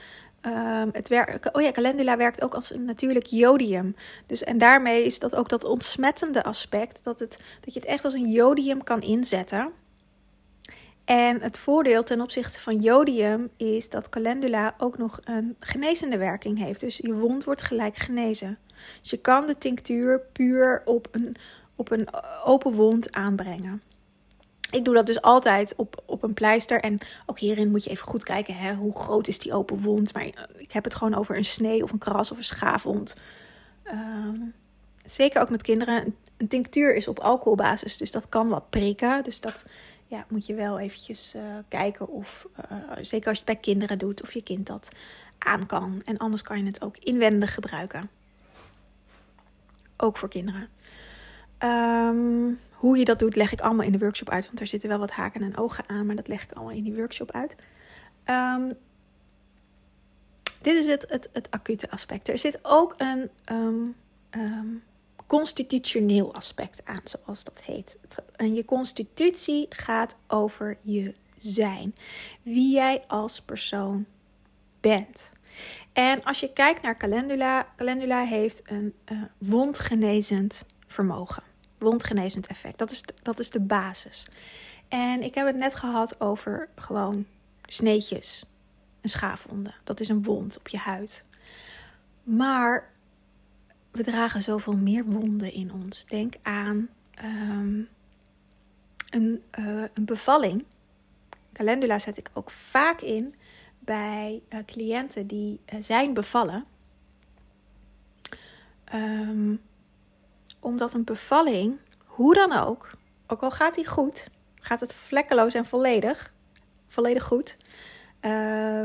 Um, 0.46 0.88
het 0.92 1.08
werk, 1.08 1.48
oh 1.52 1.62
ja, 1.62 1.70
calendula 1.70 2.16
werkt 2.16 2.42
ook 2.42 2.54
als 2.54 2.72
een 2.72 2.84
natuurlijk 2.84 3.26
jodium. 3.26 3.96
Dus, 4.26 4.44
en 4.44 4.58
daarmee 4.58 5.04
is 5.04 5.18
dat 5.18 5.34
ook 5.34 5.48
dat 5.48 5.64
ontsmettende 5.64 6.44
aspect, 6.44 7.04
dat, 7.04 7.18
het, 7.18 7.38
dat 7.60 7.74
je 7.74 7.80
het 7.80 7.88
echt 7.88 8.04
als 8.04 8.14
een 8.14 8.30
jodium 8.30 8.84
kan 8.84 9.00
inzetten. 9.00 9.72
En 11.08 11.40
het 11.40 11.58
voordeel 11.58 12.02
ten 12.02 12.20
opzichte 12.20 12.60
van 12.60 12.80
jodium 12.80 13.50
is 13.56 13.88
dat 13.88 14.08
calendula 14.08 14.74
ook 14.78 14.98
nog 14.98 15.20
een 15.24 15.56
genezende 15.60 16.18
werking 16.18 16.58
heeft. 16.58 16.80
Dus 16.80 16.96
je 16.96 17.14
wond 17.14 17.44
wordt 17.44 17.62
gelijk 17.62 17.96
genezen. 17.96 18.58
Dus 19.00 19.10
je 19.10 19.16
kan 19.16 19.46
de 19.46 19.58
tinctuur 19.58 20.20
puur 20.32 20.82
op 20.84 21.08
een, 21.10 21.36
op 21.76 21.90
een 21.90 22.08
open 22.44 22.72
wond 22.72 23.12
aanbrengen. 23.12 23.82
Ik 24.70 24.84
doe 24.84 24.94
dat 24.94 25.06
dus 25.06 25.22
altijd 25.22 25.74
op, 25.76 26.02
op 26.06 26.22
een 26.22 26.34
pleister. 26.34 26.80
En 26.80 26.98
ook 27.26 27.38
hierin 27.38 27.70
moet 27.70 27.84
je 27.84 27.90
even 27.90 28.06
goed 28.06 28.24
kijken 28.24 28.54
hè, 28.54 28.74
hoe 28.74 28.98
groot 28.98 29.28
is 29.28 29.38
die 29.38 29.52
open 29.52 29.82
wond. 29.82 30.14
Maar 30.14 30.26
ik 30.56 30.72
heb 30.72 30.84
het 30.84 30.94
gewoon 30.94 31.14
over 31.14 31.36
een 31.36 31.44
snee 31.44 31.82
of 31.82 31.92
een 31.92 31.98
kras 31.98 32.30
of 32.30 32.36
een 32.36 32.44
schaafwond. 32.44 33.16
Ehm, 33.82 34.40
zeker 35.04 35.40
ook 35.40 35.50
met 35.50 35.62
kinderen. 35.62 36.14
Een 36.36 36.48
tinctuur 36.48 36.94
is 36.94 37.08
op 37.08 37.18
alcoholbasis, 37.18 37.96
dus 37.96 38.10
dat 38.10 38.28
kan 38.28 38.48
wat 38.48 38.70
prikken. 38.70 39.24
Dus 39.24 39.40
dat 39.40 39.64
ja, 40.08 40.24
moet 40.28 40.46
je 40.46 40.54
wel 40.54 40.78
eventjes 40.78 41.34
uh, 41.34 41.42
kijken 41.68 42.08
of, 42.08 42.46
uh, 42.70 42.78
zeker 43.00 43.28
als 43.28 43.38
je 43.38 43.44
het 43.44 43.54
bij 43.54 43.62
kinderen 43.62 43.98
doet, 43.98 44.22
of 44.22 44.32
je 44.32 44.42
kind 44.42 44.66
dat 44.66 44.90
aan 45.38 45.66
kan. 45.66 46.02
En 46.04 46.16
anders 46.16 46.42
kan 46.42 46.58
je 46.58 46.64
het 46.64 46.82
ook 46.82 46.96
inwendig 46.96 47.54
gebruiken. 47.54 48.10
Ook 49.96 50.16
voor 50.16 50.28
kinderen. 50.28 50.68
Um, 51.58 52.60
hoe 52.70 52.98
je 52.98 53.04
dat 53.04 53.18
doet, 53.18 53.36
leg 53.36 53.52
ik 53.52 53.60
allemaal 53.60 53.86
in 53.86 53.92
de 53.92 53.98
workshop 53.98 54.28
uit. 54.28 54.46
Want 54.46 54.60
er 54.60 54.66
zitten 54.66 54.88
wel 54.88 54.98
wat 54.98 55.10
haken 55.10 55.42
en 55.42 55.56
ogen 55.56 55.84
aan, 55.86 56.06
maar 56.06 56.16
dat 56.16 56.28
leg 56.28 56.42
ik 56.42 56.52
allemaal 56.52 56.74
in 56.74 56.84
die 56.84 56.94
workshop 56.94 57.32
uit. 57.32 57.56
Um, 58.24 58.76
dit 60.62 60.76
is 60.76 60.86
het, 60.86 61.04
het, 61.08 61.28
het 61.32 61.50
acute 61.50 61.90
aspect. 61.90 62.28
Er 62.28 62.38
zit 62.38 62.58
ook 62.62 62.94
een 62.98 63.30
um, 63.52 63.94
constitutioneel 65.28 66.34
aspect 66.34 66.84
aan, 66.84 67.00
zoals 67.04 67.44
dat 67.44 67.62
heet. 67.62 67.96
En 68.36 68.54
je 68.54 68.64
constitutie 68.64 69.66
gaat 69.68 70.16
over 70.26 70.76
je 70.82 71.14
zijn. 71.36 71.94
Wie 72.42 72.72
jij 72.72 73.04
als 73.06 73.40
persoon 73.40 74.06
bent. 74.80 75.30
En 75.92 76.22
als 76.22 76.40
je 76.40 76.52
kijkt 76.52 76.82
naar 76.82 76.96
calendula, 76.96 77.68
calendula 77.76 78.24
heeft 78.24 78.62
een 78.64 78.94
uh, 79.12 79.22
wondgenezend 79.38 80.66
vermogen 80.86 81.42
wondgenezend 81.78 82.46
effect. 82.46 82.78
Dat 82.78 82.90
is, 82.90 83.02
de, 83.02 83.14
dat 83.22 83.38
is 83.38 83.50
de 83.50 83.60
basis. 83.60 84.26
En 84.88 85.22
ik 85.22 85.34
heb 85.34 85.46
het 85.46 85.56
net 85.56 85.74
gehad 85.74 86.20
over 86.20 86.68
gewoon 86.76 87.26
sneetjes, 87.62 88.44
een 89.00 89.08
schaafwonde. 89.08 89.72
Dat 89.84 90.00
is 90.00 90.08
een 90.08 90.22
wond 90.22 90.58
op 90.58 90.68
je 90.68 90.78
huid. 90.78 91.24
Maar 92.22 92.90
we 93.90 94.02
dragen 94.02 94.42
zoveel 94.42 94.76
meer 94.76 95.04
wonden 95.04 95.52
in 95.52 95.72
ons. 95.72 96.04
Denk 96.06 96.34
aan 96.42 96.88
um, 97.24 97.88
een, 99.10 99.42
uh, 99.58 99.84
een 99.94 100.04
bevalling. 100.04 100.64
Calendula 101.52 101.98
zet 101.98 102.18
ik 102.18 102.30
ook 102.32 102.50
vaak 102.50 103.00
in 103.00 103.34
bij 103.78 104.42
uh, 104.48 104.58
cliënten 104.66 105.26
die 105.26 105.60
uh, 105.72 105.82
zijn 105.82 106.14
bevallen. 106.14 106.64
Um, 108.94 109.60
omdat 110.60 110.94
een 110.94 111.04
bevalling, 111.04 111.78
hoe 112.04 112.34
dan 112.34 112.52
ook, 112.52 112.90
ook 113.26 113.42
al 113.42 113.50
gaat 113.50 113.74
die 113.74 113.86
goed, 113.86 114.28
gaat 114.54 114.80
het 114.80 114.94
vlekkeloos 114.94 115.54
en 115.54 115.66
volledig, 115.66 116.32
volledig 116.86 117.24
goed, 117.24 117.56
uh, 118.20 118.84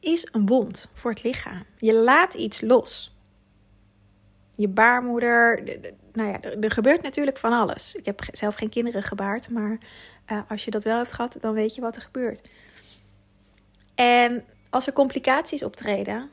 is 0.00 0.28
een 0.32 0.46
wond 0.46 0.88
voor 0.92 1.10
het 1.10 1.22
lichaam. 1.22 1.64
Je 1.78 1.94
laat 1.94 2.34
iets 2.34 2.60
los. 2.60 3.16
Je 4.58 4.68
baarmoeder, 4.68 5.62
nou 6.12 6.28
ja, 6.28 6.40
er, 6.40 6.70
gebeurt 6.70 7.02
natuurlijk 7.02 7.36
van 7.36 7.52
alles. 7.52 7.94
Ik 7.94 8.04
heb 8.04 8.20
zelf 8.32 8.54
geen 8.54 8.68
kinderen 8.68 9.02
gebaard, 9.02 9.50
maar 9.50 9.78
uh, 10.32 10.40
als 10.48 10.64
je 10.64 10.70
dat 10.70 10.84
wel 10.84 10.96
hebt 10.96 11.12
gehad, 11.12 11.36
dan 11.40 11.52
weet 11.54 11.74
je 11.74 11.80
wat 11.80 11.96
er 11.96 12.02
gebeurt. 12.02 12.50
En 13.94 14.44
als 14.70 14.86
er 14.86 14.92
complicaties 14.92 15.62
optreden, 15.62 16.30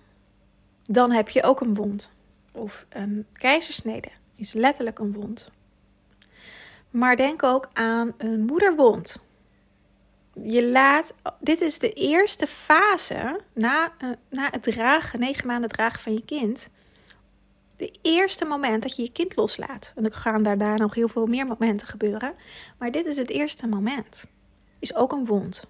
dan 0.85 1.11
heb 1.11 1.29
je 1.29 1.43
ook 1.43 1.61
een 1.61 1.75
wond 1.75 2.11
of 2.51 2.85
een 2.89 3.25
keizersnede 3.31 4.09
is 4.35 4.53
letterlijk 4.53 4.99
een 4.99 5.13
wond. 5.13 5.51
Maar 6.89 7.15
denk 7.15 7.43
ook 7.43 7.69
aan 7.73 8.13
een 8.17 8.45
moederwond. 8.45 9.19
Je 10.33 10.65
laat, 10.65 11.13
dit 11.39 11.61
is 11.61 11.79
de 11.79 11.93
eerste 11.93 12.47
fase 12.47 13.39
na, 13.53 13.93
uh, 14.03 14.09
na 14.29 14.49
het 14.51 14.63
dragen, 14.63 15.19
negen 15.19 15.47
maanden 15.47 15.69
dragen 15.69 15.99
van 15.99 16.13
je 16.13 16.25
kind. 16.25 16.69
De 17.77 17.93
eerste 18.01 18.45
moment 18.45 18.83
dat 18.83 18.95
je 18.95 19.01
je 19.01 19.11
kind 19.11 19.35
loslaat. 19.35 19.93
En 19.95 20.05
er 20.05 20.11
gaan 20.11 20.43
daarna 20.43 20.75
nog 20.75 20.93
heel 20.93 21.07
veel 21.07 21.25
meer 21.25 21.45
momenten 21.45 21.87
gebeuren. 21.87 22.33
Maar 22.77 22.91
dit 22.91 23.05
is 23.05 23.17
het 23.17 23.29
eerste 23.29 23.67
moment. 23.67 24.25
Is 24.79 24.95
ook 24.95 25.11
een 25.11 25.25
wond. 25.25 25.67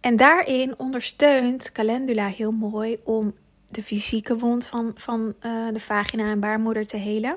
En 0.00 0.16
daarin 0.16 0.78
ondersteunt 0.78 1.72
calendula 1.72 2.26
heel 2.26 2.52
mooi 2.52 3.00
om 3.04 3.34
de 3.68 3.82
fysieke 3.82 4.36
wond 4.36 4.66
van, 4.66 4.92
van 4.94 5.34
uh, 5.40 5.68
de 5.72 5.80
vagina 5.80 6.30
en 6.30 6.40
baarmoeder 6.40 6.86
te 6.86 6.96
helen. 6.96 7.36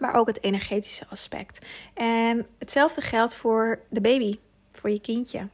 Maar 0.00 0.14
ook 0.14 0.26
het 0.26 0.42
energetische 0.42 1.06
aspect. 1.08 1.66
En 1.94 2.46
hetzelfde 2.58 3.00
geldt 3.00 3.34
voor 3.34 3.80
de 3.90 4.00
baby, 4.00 4.38
voor 4.72 4.90
je 4.90 5.00
kindje. 5.00 5.48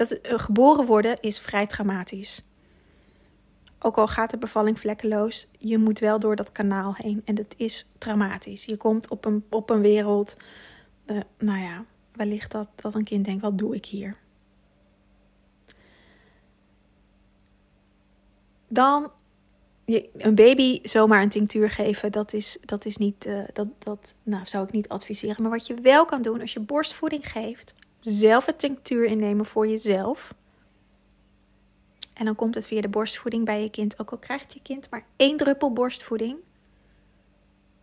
Dat 0.00 0.12
uh, 0.12 0.38
geboren 0.38 0.86
worden 0.86 1.20
is 1.20 1.38
vrij 1.38 1.66
traumatisch. 1.66 2.44
Ook 3.78 3.98
al 3.98 4.06
gaat 4.06 4.30
de 4.30 4.38
bevalling 4.38 4.78
vlekkeloos, 4.78 5.48
je 5.58 5.78
moet 5.78 5.98
wel 5.98 6.20
door 6.20 6.36
dat 6.36 6.52
kanaal 6.52 6.94
heen. 6.96 7.22
En 7.24 7.34
dat 7.34 7.54
is 7.56 7.88
traumatisch. 7.98 8.64
Je 8.64 8.76
komt 8.76 9.08
op 9.08 9.24
een, 9.24 9.44
op 9.50 9.70
een 9.70 9.80
wereld, 9.80 10.36
uh, 11.06 11.20
nou 11.38 11.58
ja, 11.58 11.84
wellicht 12.12 12.50
dat, 12.50 12.68
dat 12.74 12.94
een 12.94 13.04
kind 13.04 13.24
denkt, 13.24 13.42
wat 13.42 13.58
doe 13.58 13.74
ik 13.74 13.86
hier? 13.86 14.16
dan 18.68 19.10
een 20.16 20.34
baby 20.34 20.78
zomaar 20.82 21.22
een 21.22 21.28
tinctuur 21.28 21.70
geven, 21.70 22.12
dat 22.12 22.32
is, 22.32 22.58
dat 22.64 22.84
is 22.84 22.96
niet, 22.96 23.26
uh, 23.26 23.42
dat, 23.52 23.66
dat 23.78 24.14
nou, 24.22 24.46
zou 24.46 24.64
ik 24.64 24.72
niet 24.72 24.88
adviseren. 24.88 25.42
Maar 25.42 25.50
wat 25.50 25.66
je 25.66 25.74
wel 25.74 26.04
kan 26.04 26.22
doen 26.22 26.40
als 26.40 26.52
je 26.52 26.60
borstvoeding 26.60 27.30
geeft, 27.30 27.74
zelf 28.00 28.46
een 28.46 28.56
tinctuur 28.56 29.04
innemen 29.04 29.46
voor 29.46 29.68
jezelf. 29.68 30.34
En 32.14 32.24
dan 32.24 32.34
komt 32.34 32.54
het 32.54 32.66
via 32.66 32.80
de 32.80 32.88
borstvoeding 32.88 33.44
bij 33.44 33.62
je 33.62 33.70
kind. 33.70 33.98
Ook 33.98 34.10
al 34.10 34.18
krijgt 34.18 34.52
je 34.52 34.60
kind 34.62 34.90
maar 34.90 35.04
één 35.16 35.36
druppel 35.36 35.72
borstvoeding. 35.72 36.36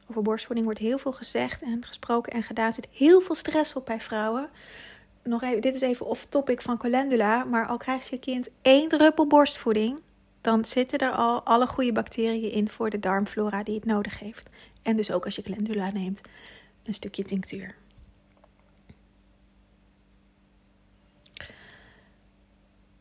Over 0.09 0.21
borstvoeding 0.21 0.65
wordt 0.65 0.81
heel 0.81 0.97
veel 0.97 1.11
gezegd 1.11 1.61
en 1.61 1.85
gesproken 1.85 2.33
en 2.33 2.43
gedaan. 2.43 2.65
Er 2.65 2.73
zit 2.73 2.87
heel 2.91 3.21
veel 3.21 3.35
stress 3.35 3.75
op 3.75 3.85
bij 3.85 4.01
vrouwen. 4.01 4.49
Nog 5.23 5.43
even, 5.43 5.61
dit 5.61 5.75
is 5.75 5.81
even 5.81 6.05
off 6.05 6.25
topic 6.29 6.61
van 6.61 6.77
calendula. 6.77 7.43
Maar 7.43 7.67
al 7.67 7.77
krijgt 7.77 8.07
je 8.07 8.19
kind 8.19 8.49
één 8.61 8.89
druppel 8.89 9.27
borstvoeding 9.27 10.01
dan 10.47 10.65
zitten 10.65 10.99
er 10.99 11.11
al 11.11 11.43
alle 11.43 11.67
goede 11.67 11.91
bacteriën 11.91 12.51
in 12.51 12.69
voor 12.69 12.89
de 12.89 12.99
darmflora 12.99 13.63
die 13.63 13.75
het 13.75 13.85
nodig 13.85 14.19
heeft. 14.19 14.49
En 14.83 14.95
dus 14.95 15.11
ook 15.11 15.25
als 15.25 15.35
je 15.35 15.41
calendula 15.41 15.91
neemt, 15.91 16.21
een 16.83 16.93
stukje 16.93 17.23
tinctuur. 17.23 17.75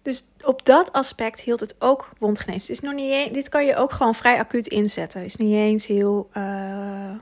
Dus 0.06 0.24
op 0.40 0.64
dat 0.64 0.92
aspect 0.92 1.40
hield 1.40 1.60
het 1.60 1.74
ook 1.78 2.10
wondgenezen. 2.18 2.72
is 2.72 2.80
nog 2.80 2.94
niet 2.94 3.34
dit 3.34 3.48
kan 3.48 3.66
je 3.66 3.76
ook 3.76 3.92
gewoon 3.92 4.14
vrij 4.14 4.38
acuut 4.38 4.66
inzetten. 4.66 5.24
Is 5.24 5.36
niet 5.36 5.54
eens 5.54 5.86
heel 5.86 6.28
uh, 6.34 7.14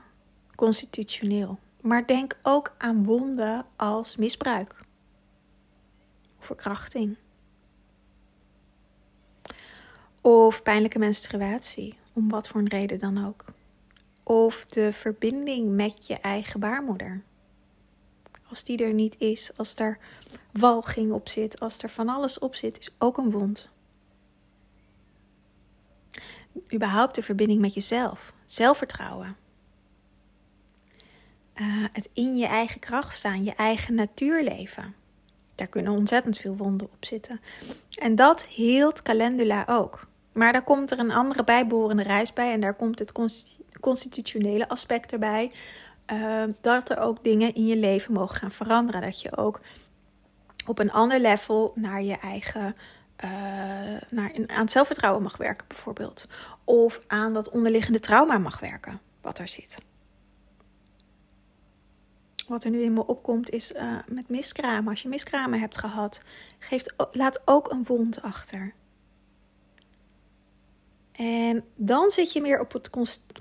constitutioneel. 0.55 1.59
Maar 1.81 2.07
denk 2.07 2.37
ook 2.41 2.75
aan 2.77 3.03
wonden 3.03 3.65
als 3.75 4.15
misbruik. 4.15 4.75
Verkrachting. 6.39 7.17
Of 10.21 10.63
pijnlijke 10.63 10.99
menstruatie, 10.99 11.97
om 12.13 12.29
wat 12.29 12.47
voor 12.47 12.61
een 12.61 12.67
reden 12.67 12.99
dan 12.99 13.25
ook. 13.25 13.45
Of 14.23 14.65
de 14.65 14.93
verbinding 14.93 15.75
met 15.75 16.07
je 16.07 16.15
eigen 16.15 16.59
baarmoeder. 16.59 17.23
Als 18.55 18.63
die 18.63 18.83
er 18.83 18.93
niet 18.93 19.15
is, 19.19 19.51
als 19.55 19.75
er 19.75 19.97
walging 20.51 21.11
op 21.11 21.29
zit, 21.29 21.59
als 21.59 21.77
er 21.77 21.89
van 21.89 22.09
alles 22.09 22.39
op 22.39 22.55
zit, 22.55 22.79
is 22.79 22.89
ook 22.97 23.17
een 23.17 23.31
wond. 23.31 23.69
Überhaupt 26.73 27.15
de 27.15 27.23
verbinding 27.23 27.61
met 27.61 27.73
jezelf, 27.73 28.33
zelfvertrouwen. 28.45 29.35
Uh, 31.55 31.85
het 31.91 32.09
in 32.13 32.37
je 32.37 32.45
eigen 32.45 32.79
kracht 32.79 33.13
staan, 33.13 33.43
je 33.43 33.53
eigen 33.55 33.95
natuurleven. 33.95 34.95
Daar 35.55 35.67
kunnen 35.67 35.93
ontzettend 35.93 36.37
veel 36.37 36.55
wonden 36.57 36.87
op 36.91 37.05
zitten. 37.05 37.41
En 37.95 38.15
dat 38.15 38.45
hield 38.45 39.01
Calendula 39.01 39.65
ook. 39.69 40.07
Maar 40.31 40.53
daar 40.53 40.63
komt 40.63 40.91
er 40.91 40.99
een 40.99 41.11
andere 41.11 41.43
bijbehorende 41.43 42.03
reis 42.03 42.33
bij 42.33 42.51
en 42.51 42.61
daar 42.61 42.75
komt 42.75 42.99
het 42.99 43.11
constitutionele 43.79 44.67
aspect 44.67 45.11
erbij. 45.11 45.51
Uh, 46.11 46.43
dat 46.61 46.89
er 46.89 46.97
ook 46.97 47.23
dingen 47.23 47.55
in 47.55 47.65
je 47.65 47.77
leven 47.77 48.13
mogen 48.13 48.35
gaan 48.35 48.51
veranderen. 48.51 49.01
Dat 49.01 49.21
je 49.21 49.37
ook 49.37 49.61
op 50.65 50.79
een 50.79 50.91
ander 50.91 51.19
level 51.19 51.71
naar 51.75 52.01
je 52.01 52.17
eigen. 52.17 52.75
Uh, 53.23 53.29
naar, 54.09 54.31
aan 54.47 54.69
zelfvertrouwen 54.69 55.23
mag 55.23 55.37
werken, 55.37 55.67
bijvoorbeeld. 55.67 56.25
Of 56.63 57.01
aan 57.07 57.33
dat 57.33 57.49
onderliggende 57.49 57.99
trauma 57.99 58.37
mag 58.37 58.59
werken, 58.59 58.99
wat 59.21 59.39
er 59.39 59.47
zit. 59.47 59.77
wat 62.47 62.63
er 62.63 62.69
nu 62.69 62.81
in 62.81 62.93
me 62.93 63.07
opkomt 63.07 63.49
is 63.49 63.71
uh, 63.71 63.97
met 64.07 64.29
miskramen. 64.29 64.89
Als 64.89 65.01
je 65.01 65.09
miskramen 65.09 65.59
hebt 65.59 65.77
gehad, 65.77 66.21
geeft, 66.59 66.93
laat 67.11 67.41
ook 67.45 67.71
een 67.71 67.83
wond 67.83 68.21
achter. 68.21 68.73
En 71.15 71.63
dan 71.75 72.11
zit 72.11 72.33
je 72.33 72.41
meer 72.41 72.59
op 72.59 72.73
het 72.73 72.89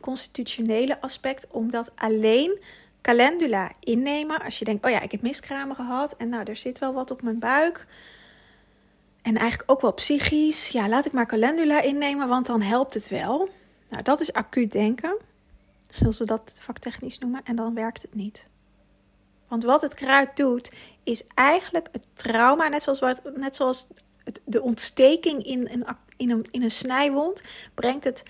constitutionele 0.00 1.00
aspect, 1.00 1.46
omdat 1.50 1.92
alleen 1.94 2.60
calendula 3.00 3.72
innemen, 3.80 4.42
als 4.42 4.58
je 4.58 4.64
denkt, 4.64 4.84
oh 4.84 4.90
ja, 4.90 5.00
ik 5.00 5.10
heb 5.10 5.22
miskramen 5.22 5.76
gehad 5.76 6.16
en 6.16 6.28
nou, 6.28 6.44
er 6.44 6.56
zit 6.56 6.78
wel 6.78 6.92
wat 6.92 7.10
op 7.10 7.22
mijn 7.22 7.38
buik. 7.38 7.86
En 9.22 9.36
eigenlijk 9.36 9.70
ook 9.70 9.80
wel 9.80 9.92
psychisch. 9.92 10.68
Ja, 10.68 10.88
laat 10.88 11.06
ik 11.06 11.12
maar 11.12 11.26
calendula 11.26 11.80
innemen, 11.80 12.28
want 12.28 12.46
dan 12.46 12.62
helpt 12.62 12.94
het 12.94 13.08
wel. 13.08 13.48
Nou, 13.88 14.02
dat 14.02 14.20
is 14.20 14.32
acuut 14.32 14.72
denken, 14.72 15.16
zoals 15.90 16.18
we 16.18 16.24
dat 16.24 16.56
vaktechnisch 16.60 17.18
noemen, 17.18 17.40
en 17.44 17.56
dan 17.56 17.74
werkt 17.74 18.02
het 18.02 18.14
niet. 18.14 18.48
Want 19.48 19.64
wat 19.64 19.82
het 19.82 19.94
kruid 19.94 20.36
doet, 20.36 20.72
is 21.02 21.24
eigenlijk 21.34 21.88
het 21.92 22.04
trauma, 22.14 22.68
net 22.68 22.82
zoals, 22.82 23.00
net 23.34 23.56
zoals 23.56 23.86
de 24.44 24.62
ontsteking 24.62 25.44
in 25.44 25.68
een, 25.70 25.86
in, 26.16 26.30
een, 26.30 26.46
in 26.50 26.62
een 26.62 26.70
snijwond, 26.70 27.42
brengt 27.74 28.04
het, 28.04 28.22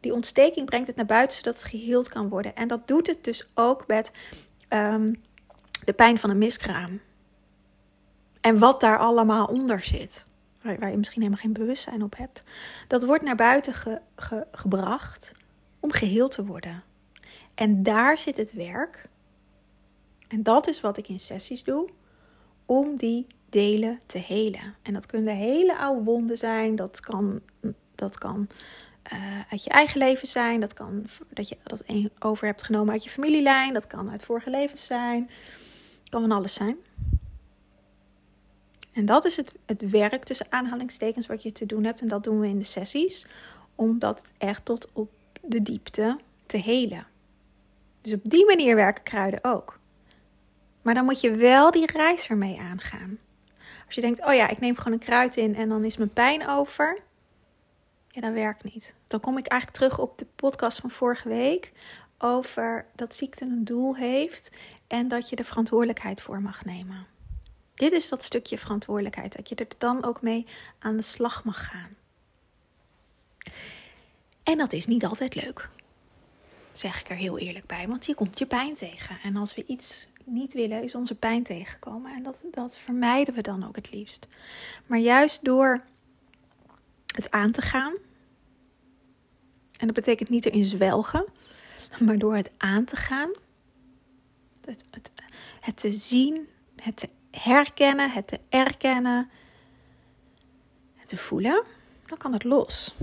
die 0.00 0.12
ontsteking 0.12 0.66
brengt 0.66 0.86
het 0.86 0.96
naar 0.96 1.06
buiten 1.06 1.36
zodat 1.36 1.62
het 1.62 1.70
geheeld 1.70 2.08
kan 2.08 2.28
worden. 2.28 2.56
En 2.56 2.68
dat 2.68 2.88
doet 2.88 3.06
het 3.06 3.24
dus 3.24 3.48
ook 3.54 3.86
met 3.86 4.10
ehm, 4.68 5.12
de 5.84 5.92
pijn 5.92 6.18
van 6.18 6.30
een 6.30 6.38
miskraam. 6.38 7.00
En 8.40 8.58
wat 8.58 8.80
daar 8.80 8.98
allemaal 8.98 9.46
onder 9.46 9.80
zit, 9.80 10.26
waar, 10.62 10.78
waar, 10.78 10.90
je 10.90 10.96
misschien 10.96 11.22
helemaal 11.22 11.42
geen 11.42 11.52
bewustzijn 11.52 12.02
op 12.02 12.16
hebt, 12.16 12.42
dat 12.88 13.04
wordt 13.04 13.24
naar 13.24 13.36
buiten 13.36 14.02
gebracht 14.52 15.32
om 15.80 15.92
geheeld 15.92 16.30
te 16.30 16.44
worden. 16.44 16.82
En 17.54 17.82
daar 17.82 18.18
zit 18.18 18.36
het 18.36 18.52
werk 18.52 19.08
en 20.28 20.42
dat 20.42 20.66
is 20.66 20.80
wat 20.80 20.96
ik 20.96 21.08
in 21.08 21.20
sessies 21.20 21.64
doe, 21.64 21.88
om 22.66 22.96
die 22.96 23.26
delen 23.48 24.00
te 24.06 24.18
helen. 24.18 24.74
En 24.82 24.92
dat 24.92 25.06
kunnen 25.06 25.36
hele 25.36 25.76
oude 25.76 26.04
wonden 26.04 26.38
zijn, 26.38 26.76
dat 26.76 27.00
kan, 27.00 27.40
dat 27.94 28.18
kan 28.18 28.48
uh, 29.12 29.40
uit 29.50 29.64
je 29.64 29.70
eigen 29.70 29.98
leven 29.98 30.28
zijn, 30.28 30.60
dat 30.60 30.72
kan 30.72 31.06
dat 31.28 31.48
je 31.48 31.56
dat 31.62 31.82
over 32.18 32.46
hebt 32.46 32.62
genomen 32.62 32.92
uit 32.92 33.04
je 33.04 33.10
familielijn, 33.10 33.72
dat 33.72 33.86
kan 33.86 34.10
uit 34.10 34.24
vorige 34.24 34.50
levens 34.50 34.86
zijn, 34.86 35.30
kan 36.08 36.20
van 36.20 36.32
alles 36.32 36.54
zijn. 36.54 36.76
En 38.98 39.06
dat 39.06 39.24
is 39.24 39.36
het, 39.36 39.52
het 39.66 39.90
werk 39.90 40.24
tussen 40.24 40.46
aanhalingstekens 40.48 41.26
wat 41.26 41.42
je 41.42 41.52
te 41.52 41.66
doen 41.66 41.84
hebt. 41.84 42.00
En 42.00 42.08
dat 42.08 42.24
doen 42.24 42.40
we 42.40 42.48
in 42.48 42.58
de 42.58 42.64
sessies. 42.64 43.26
Om 43.74 43.98
dat 43.98 44.22
echt 44.38 44.64
tot 44.64 44.88
op 44.92 45.10
de 45.40 45.62
diepte 45.62 46.18
te 46.46 46.56
helen. 46.56 47.06
Dus 48.00 48.12
op 48.12 48.20
die 48.22 48.46
manier 48.46 48.74
werken 48.74 49.02
kruiden 49.02 49.44
ook. 49.44 49.78
Maar 50.82 50.94
dan 50.94 51.04
moet 51.04 51.20
je 51.20 51.30
wel 51.30 51.70
die 51.70 51.92
reis 51.92 52.28
ermee 52.28 52.60
aangaan. 52.60 53.18
Als 53.88 53.96
je 53.96 54.02
denkt, 54.02 54.24
oh 54.24 54.34
ja, 54.34 54.48
ik 54.48 54.60
neem 54.60 54.76
gewoon 54.76 54.92
een 54.92 55.04
kruid 55.04 55.36
in 55.36 55.54
en 55.54 55.68
dan 55.68 55.84
is 55.84 55.96
mijn 55.96 56.12
pijn 56.12 56.48
over. 56.48 56.98
Ja, 58.08 58.20
dat 58.20 58.32
werkt 58.32 58.64
niet. 58.64 58.94
Dan 59.06 59.20
kom 59.20 59.38
ik 59.38 59.46
eigenlijk 59.46 59.80
terug 59.80 59.98
op 59.98 60.18
de 60.18 60.26
podcast 60.36 60.80
van 60.80 60.90
vorige 60.90 61.28
week 61.28 61.72
over 62.18 62.86
dat 62.94 63.14
ziekte 63.14 63.44
een 63.44 63.64
doel 63.64 63.96
heeft 63.96 64.50
en 64.86 65.08
dat 65.08 65.28
je 65.28 65.36
de 65.36 65.44
verantwoordelijkheid 65.44 66.22
voor 66.22 66.40
mag 66.40 66.64
nemen. 66.64 67.06
Dit 67.74 67.92
is 67.92 68.08
dat 68.08 68.24
stukje 68.24 68.58
verantwoordelijkheid, 68.58 69.36
dat 69.36 69.48
je 69.48 69.54
er 69.54 69.66
dan 69.78 70.04
ook 70.04 70.22
mee 70.22 70.46
aan 70.78 70.96
de 70.96 71.02
slag 71.02 71.44
mag 71.44 71.66
gaan. 71.66 71.96
En 74.42 74.58
dat 74.58 74.72
is 74.72 74.86
niet 74.86 75.04
altijd 75.04 75.34
leuk, 75.34 75.68
zeg 76.72 77.00
ik 77.00 77.08
er 77.08 77.16
heel 77.16 77.38
eerlijk 77.38 77.66
bij, 77.66 77.88
want 77.88 78.06
je 78.06 78.14
komt 78.14 78.38
je 78.38 78.46
pijn 78.46 78.74
tegen. 78.74 79.18
En 79.22 79.36
als 79.36 79.54
we 79.54 79.64
iets 79.66 80.08
niet 80.30 80.52
willen, 80.52 80.82
is 80.82 80.94
onze 80.94 81.14
pijn 81.14 81.42
tegenkomen. 81.42 82.14
En 82.14 82.22
dat, 82.22 82.44
dat 82.50 82.76
vermijden 82.76 83.34
we 83.34 83.40
dan 83.40 83.66
ook 83.66 83.76
het 83.76 83.92
liefst. 83.92 84.26
Maar 84.86 84.98
juist 84.98 85.44
door 85.44 85.84
het 87.14 87.30
aan 87.30 87.50
te 87.50 87.62
gaan, 87.62 87.92
en 89.78 89.86
dat 89.86 89.94
betekent 89.94 90.28
niet 90.28 90.46
erin 90.46 90.64
zwelgen, 90.64 91.24
maar 92.04 92.18
door 92.18 92.36
het 92.36 92.50
aan 92.56 92.84
te 92.84 92.96
gaan, 92.96 93.30
het, 94.64 94.84
het, 94.90 95.10
het 95.60 95.76
te 95.76 95.92
zien, 95.92 96.48
het 96.76 96.96
te 96.96 97.08
herkennen, 97.30 98.10
het 98.10 98.26
te 98.26 98.40
erkennen, 98.48 99.30
het 100.96 101.08
te 101.08 101.16
voelen, 101.16 101.64
dan 102.06 102.18
kan 102.18 102.32
het 102.32 102.44
los. 102.44 102.94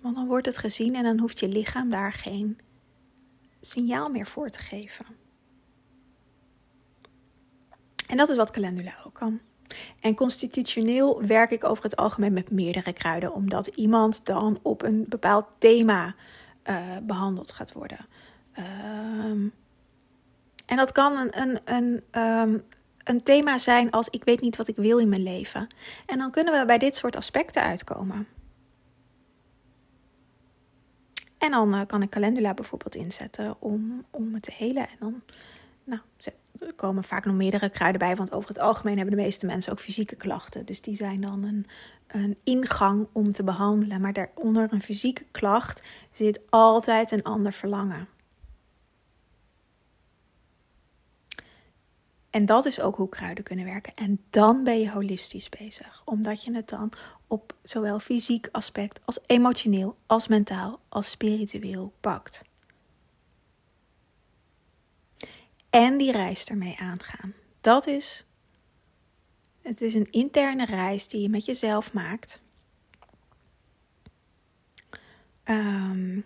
Want 0.00 0.16
dan 0.16 0.26
wordt 0.26 0.46
het 0.46 0.58
gezien 0.58 0.94
en 0.94 1.02
dan 1.02 1.18
hoeft 1.18 1.40
je 1.40 1.48
lichaam 1.48 1.90
daar 1.90 2.12
geen 2.12 2.58
signaal 3.60 4.08
meer 4.08 4.26
voor 4.26 4.50
te 4.50 4.58
geven. 4.58 5.06
En 8.14 8.20
dat 8.20 8.28
is 8.28 8.36
wat 8.36 8.50
calendula 8.50 8.94
ook 9.06 9.14
kan. 9.14 9.40
En 10.00 10.14
constitutioneel 10.14 11.26
werk 11.26 11.50
ik 11.50 11.64
over 11.64 11.84
het 11.84 11.96
algemeen 11.96 12.32
met 12.32 12.50
meerdere 12.50 12.92
kruiden, 12.92 13.34
omdat 13.34 13.66
iemand 13.66 14.26
dan 14.26 14.58
op 14.62 14.82
een 14.82 15.04
bepaald 15.08 15.46
thema 15.58 16.14
uh, 16.64 16.76
behandeld 17.02 17.52
gaat 17.52 17.72
worden. 17.72 18.06
Um, 18.58 19.52
en 20.66 20.76
dat 20.76 20.92
kan 20.92 21.16
een, 21.16 21.40
een, 21.40 21.58
een, 21.64 22.20
um, 22.22 22.62
een 23.04 23.22
thema 23.22 23.58
zijn 23.58 23.90
als 23.90 24.08
ik 24.08 24.24
weet 24.24 24.40
niet 24.40 24.56
wat 24.56 24.68
ik 24.68 24.76
wil 24.76 24.98
in 24.98 25.08
mijn 25.08 25.22
leven. 25.22 25.66
En 26.06 26.18
dan 26.18 26.30
kunnen 26.30 26.60
we 26.60 26.66
bij 26.66 26.78
dit 26.78 26.94
soort 26.94 27.16
aspecten 27.16 27.62
uitkomen. 27.62 28.26
En 31.38 31.50
dan 31.50 31.74
uh, 31.74 31.80
kan 31.86 32.02
ik 32.02 32.10
calendula 32.10 32.54
bijvoorbeeld 32.54 32.94
inzetten 32.94 33.56
om, 33.58 34.04
om 34.10 34.34
het 34.34 34.42
te 34.42 34.52
helen. 34.56 34.88
En 34.88 34.96
dan 34.98 35.22
nou, 35.84 36.00
er 36.58 36.72
komen 36.74 37.04
vaak 37.04 37.24
nog 37.24 37.34
meerdere 37.34 37.68
kruiden 37.68 38.00
bij, 38.00 38.16
want 38.16 38.32
over 38.32 38.48
het 38.48 38.58
algemeen 38.58 38.96
hebben 38.96 39.16
de 39.16 39.22
meeste 39.22 39.46
mensen 39.46 39.72
ook 39.72 39.80
fysieke 39.80 40.16
klachten. 40.16 40.66
Dus 40.66 40.80
die 40.80 40.94
zijn 40.94 41.20
dan 41.20 41.44
een, 41.44 41.66
een 42.06 42.38
ingang 42.44 43.06
om 43.12 43.32
te 43.32 43.44
behandelen. 43.44 44.00
Maar 44.00 44.12
daaronder 44.12 44.68
een 44.70 44.82
fysieke 44.82 45.24
klacht 45.30 45.82
zit 46.12 46.40
altijd 46.50 47.10
een 47.10 47.22
ander 47.22 47.52
verlangen. 47.52 48.08
En 52.30 52.46
dat 52.46 52.64
is 52.64 52.80
ook 52.80 52.96
hoe 52.96 53.08
kruiden 53.08 53.44
kunnen 53.44 53.64
werken. 53.64 53.94
En 53.94 54.20
dan 54.30 54.64
ben 54.64 54.80
je 54.80 54.90
holistisch 54.90 55.48
bezig, 55.48 56.02
omdat 56.04 56.42
je 56.42 56.54
het 56.54 56.68
dan 56.68 56.92
op 57.26 57.54
zowel 57.62 57.98
fysiek 57.98 58.48
aspect 58.52 59.00
als 59.04 59.18
emotioneel, 59.26 59.96
als 60.06 60.28
mentaal, 60.28 60.80
als 60.88 61.10
spiritueel 61.10 61.92
pakt. 62.00 62.42
En 65.74 65.98
die 65.98 66.12
reis 66.12 66.44
ermee 66.44 66.76
aangaan. 66.78 67.34
Dat 67.60 67.86
is, 67.86 68.24
het 69.62 69.80
is 69.80 69.94
een 69.94 70.10
interne 70.10 70.64
reis 70.64 71.08
die 71.08 71.20
je 71.20 71.28
met 71.28 71.44
jezelf 71.44 71.92
maakt. 71.92 72.40
Um, 75.44 76.24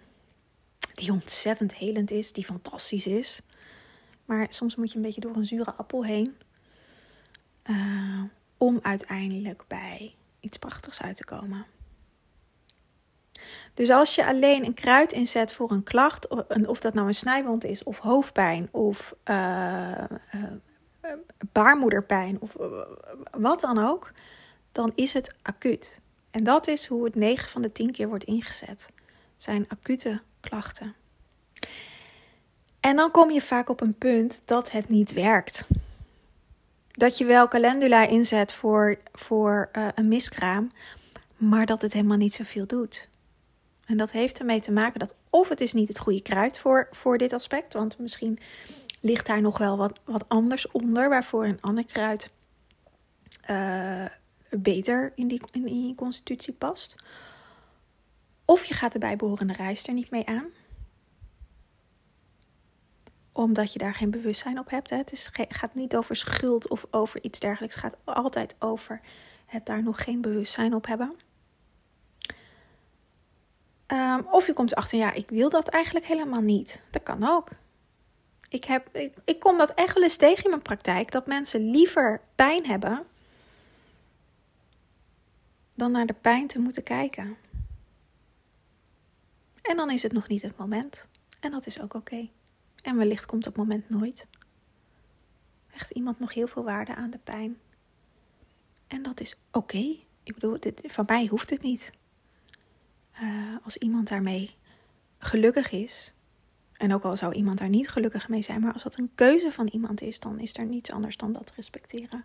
die 0.95 1.13
ontzettend 1.13 1.75
helend 1.75 2.11
is, 2.11 2.33
die 2.33 2.45
fantastisch 2.45 3.07
is. 3.07 3.41
Maar 4.25 4.47
soms 4.49 4.77
moet 4.77 4.91
je 4.91 4.97
een 4.97 5.03
beetje 5.03 5.21
door 5.21 5.37
een 5.37 5.47
zure 5.47 5.75
appel 5.75 6.05
heen. 6.05 6.37
Uh, 7.65 8.23
om 8.57 8.79
uiteindelijk 8.83 9.65
bij 9.69 10.15
iets 10.41 10.59
prachtigs 10.59 11.03
uit 11.03 11.17
te 11.17 11.25
komen. 11.25 11.67
Dus 13.75 13.91
als 13.91 14.15
je 14.15 14.27
alleen 14.27 14.65
een 14.65 14.75
kruid 14.75 15.13
inzet 15.13 15.53
voor 15.53 15.71
een 15.71 15.83
klacht, 15.83 16.29
of 16.67 16.81
dat 16.81 16.95
nou 16.95 17.07
een 17.07 17.15
snijwond 17.15 17.65
is, 17.65 17.83
of 17.83 17.99
hoofdpijn, 17.99 18.69
of 18.71 19.15
uh, 19.31 20.05
baarmoederpijn, 21.53 22.41
of 22.41 22.57
wat 23.31 23.61
dan 23.61 23.79
ook, 23.79 24.13
dan 24.73 24.93
is 24.95 25.13
het 25.13 25.35
acuut. 25.43 26.01
En 26.31 26.45
dat 26.45 26.67
is 26.67 26.87
hoe 26.87 27.05
het 27.05 27.15
9 27.15 27.49
van 27.49 27.63
de 27.63 27.73
10 27.73 27.93
keer 27.93 28.09
wordt 28.09 28.25
ingezet. 28.25 28.91
Zijn 29.37 29.65
acute 29.69 30.21
klachten. 30.41 30.95
En 32.81 32.97
dan 32.97 33.11
kom 33.11 33.31
je 33.31 33.43
vaak 33.43 33.69
op 33.69 33.81
een 33.81 33.99
punt 33.99 34.43
dat 34.45 34.71
het 34.71 34.89
niet 34.89 35.13
werkt. 35.13 35.67
Dat 36.91 37.19
je 37.19 37.25
wel 37.25 37.49
calendula 37.49 38.07
inzet 38.07 38.53
voor, 38.53 38.99
voor 39.13 39.69
een 39.95 40.09
miskraam, 40.09 40.73
maar 41.37 41.67
dat 41.67 41.83
het 41.83 41.93
helemaal 41.93 42.17
niet 42.17 42.35
zoveel 42.35 42.67
doet. 42.67 43.09
En 43.89 43.97
dat 43.97 44.13
heeft 44.13 44.39
ermee 44.39 44.61
te 44.61 44.73
maken 44.73 44.99
dat 44.99 45.15
of 45.31 45.49
het 45.49 45.61
is 45.61 45.73
niet 45.73 45.89
het 45.89 45.99
goede 45.99 46.23
kruid 46.23 46.59
voor, 46.59 46.89
voor 46.91 47.19
dit 47.19 47.33
aspect, 47.33 47.73
want 47.73 47.99
misschien 47.99 48.39
ligt 49.01 49.27
daar 49.27 49.41
nog 49.41 49.59
wel 49.59 49.77
wat, 49.77 50.01
wat 50.05 50.25
anders 50.29 50.71
onder, 50.71 51.09
waarvoor 51.09 51.45
een 51.45 51.61
ander 51.61 51.87
kruid 51.87 52.31
uh, 53.51 54.05
beter 54.51 55.13
in, 55.15 55.29
die, 55.29 55.41
in, 55.53 55.87
je 55.87 55.95
constitutie 55.95 56.53
past. 56.55 56.95
Of 58.45 58.65
je 58.65 58.75
gaat 58.75 58.93
de 58.93 58.99
bijbehorende 58.99 59.53
reis 59.53 59.87
er 59.87 59.95
niet 59.95 60.11
mee 60.11 60.27
aan 60.27 60.47
omdat 63.33 63.73
je 63.73 63.79
daar 63.79 63.95
geen 63.95 64.11
bewustzijn 64.11 64.59
op 64.59 64.71
hebt. 64.71 64.91
Het 64.91 65.13
is, 65.13 65.31
gaat 65.33 65.75
niet 65.75 65.97
over 65.97 66.17
schuld 66.17 66.69
of 66.69 66.87
over 66.91 67.23
iets 67.23 67.39
dergelijks. 67.39 67.75
Het 67.75 67.85
gaat 67.85 67.97
altijd 68.05 68.57
over 68.59 69.01
het 69.47 69.67
daar 69.67 69.83
nog 69.83 70.05
geen 70.05 70.21
bewustzijn 70.21 70.75
op 70.75 70.87
hebben. 70.87 71.15
Um, 73.93 74.27
of 74.31 74.47
je 74.47 74.53
komt 74.53 74.73
erachter, 74.73 74.99
ja, 74.99 75.13
ik 75.13 75.31
wil 75.31 75.51
dat 75.51 75.69
eigenlijk 75.69 76.07
helemaal 76.07 76.41
niet. 76.41 76.83
Dat 76.91 77.03
kan 77.03 77.29
ook. 77.29 77.51
Ik, 78.49 78.65
heb, 78.65 78.89
ik, 79.25 79.39
kom 79.39 79.59
dat 79.59 79.75
echt 79.75 79.95
wel 79.95 80.03
eens 80.03 80.17
tegen 80.17 80.45
in 80.45 80.51
mijn 80.51 80.63
praktijk. 80.63 81.11
Dat 81.11 81.27
mensen 81.27 81.71
liever 81.71 82.21
pijn 82.35 82.67
hebben 82.67 83.07
dan 85.75 85.93
naar 85.93 86.07
de 86.07 86.15
pijn 86.15 86.47
te 86.47 86.59
moeten 86.59 86.83
kijken. 86.83 87.37
En 89.63 89.77
dan 89.77 89.91
is 89.91 90.03
het 90.03 90.13
nog 90.13 90.29
niet 90.29 90.43
het 90.43 90.57
moment. 90.57 91.09
En 91.41 91.51
dat 91.51 91.67
is 91.67 91.81
ook 91.81 91.95
oké. 91.95 92.29
En 92.83 92.97
wellicht 92.97 93.27
komt 93.27 93.45
het 93.45 93.57
moment 93.57 93.89
nooit. 93.89 94.27
Echt 95.75 95.91
iemand 95.91 96.19
nog 96.19 96.35
heel 96.35 96.47
veel 96.47 96.65
waarde 96.65 96.95
aan 96.95 97.11
de 97.11 97.19
pijn. 97.19 97.59
En 98.87 99.03
dat 99.03 99.21
is 99.21 99.35
oké. 99.53 99.97
Ik 100.23 100.35
bedoel, 100.35 100.61
dit, 100.61 100.81
van 100.85 101.05
mij 101.07 101.27
hoeft 101.27 101.51
het 101.51 101.63
niet. 101.63 101.93
Uh, 103.23 103.57
als 103.65 103.77
iemand 103.77 104.09
daarmee 104.09 104.57
gelukkig 105.19 105.71
is, 105.73 106.13
en 106.79 106.95
ook 106.95 107.03
al 107.03 107.17
zou 107.17 107.33
iemand 107.33 107.59
daar 107.59 107.69
niet 107.69 107.89
gelukkig 107.89 108.29
mee 108.29 108.43
zijn, 108.43 108.61
maar 108.61 108.73
als 108.73 108.83
dat 108.83 108.99
een 108.99 109.11
keuze 109.15 109.53
van 109.53 109.67
iemand 109.67 110.01
is, 110.01 110.21
dan 110.21 110.41
is 110.41 110.57
er 110.57 110.67
niets 110.67 110.93
anders 110.93 111.17
dan 111.17 111.33
dat 111.33 111.53
respecteren. 111.57 112.25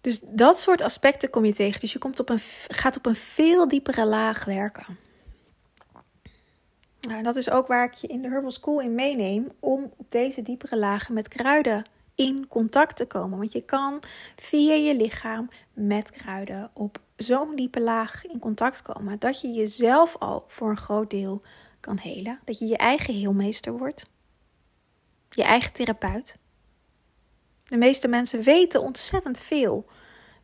Dus 0.00 0.20
dat 0.22 0.58
soort 0.58 0.80
aspecten 0.80 1.30
kom 1.30 1.44
je 1.44 1.52
tegen. 1.52 1.80
Dus 1.80 1.92
je 1.92 1.98
komt 1.98 2.20
op 2.20 2.28
een, 2.28 2.38
gaat 2.68 2.96
op 2.96 3.06
een 3.06 3.14
veel 3.14 3.68
diepere 3.68 4.06
laag 4.06 4.44
werken. 4.44 4.98
Nou, 7.00 7.22
dat 7.22 7.36
is 7.36 7.50
ook 7.50 7.66
waar 7.66 7.84
ik 7.84 7.94
je 7.94 8.06
in 8.06 8.22
de 8.22 8.28
Herbal 8.28 8.50
School 8.50 8.80
in 8.80 8.94
meeneem 8.94 9.52
om 9.60 9.92
deze 10.08 10.42
diepere 10.42 10.78
lagen 10.78 11.14
met 11.14 11.28
kruiden 11.28 11.84
in 12.14 12.48
contact 12.48 12.96
te 12.96 13.06
komen. 13.06 13.38
Want 13.38 13.52
je 13.52 13.62
kan 13.62 14.02
via 14.36 14.74
je 14.74 14.96
lichaam 14.96 15.50
met 15.72 16.10
kruiden 16.10 16.70
op 16.72 16.98
zo'n 17.16 17.56
diepe 17.56 17.80
laag 17.80 18.26
in 18.26 18.38
contact 18.38 18.82
komen 18.82 19.18
dat 19.18 19.40
je 19.40 19.48
jezelf 19.48 20.16
al 20.18 20.44
voor 20.48 20.70
een 20.70 20.76
groot 20.76 21.10
deel 21.10 21.42
kan 21.80 21.98
helen. 21.98 22.40
Dat 22.44 22.58
je 22.58 22.66
je 22.66 22.76
eigen 22.76 23.14
heelmeester 23.14 23.78
wordt. 23.78 24.06
Je 25.30 25.42
eigen 25.42 25.72
therapeut. 25.72 26.36
De 27.64 27.76
meeste 27.76 28.08
mensen 28.08 28.42
weten 28.42 28.82
ontzettend 28.82 29.40
veel. 29.40 29.86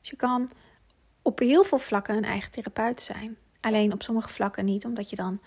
Dus 0.00 0.10
je 0.10 0.16
kan 0.16 0.50
op 1.22 1.38
heel 1.38 1.64
veel 1.64 1.78
vlakken 1.78 2.16
een 2.16 2.24
eigen 2.24 2.50
therapeut 2.50 3.00
zijn. 3.00 3.36
Alleen 3.60 3.92
op 3.92 4.02
sommige 4.02 4.28
vlakken 4.28 4.64
niet, 4.64 4.84
omdat 4.84 5.10
je 5.10 5.16
dan 5.16 5.40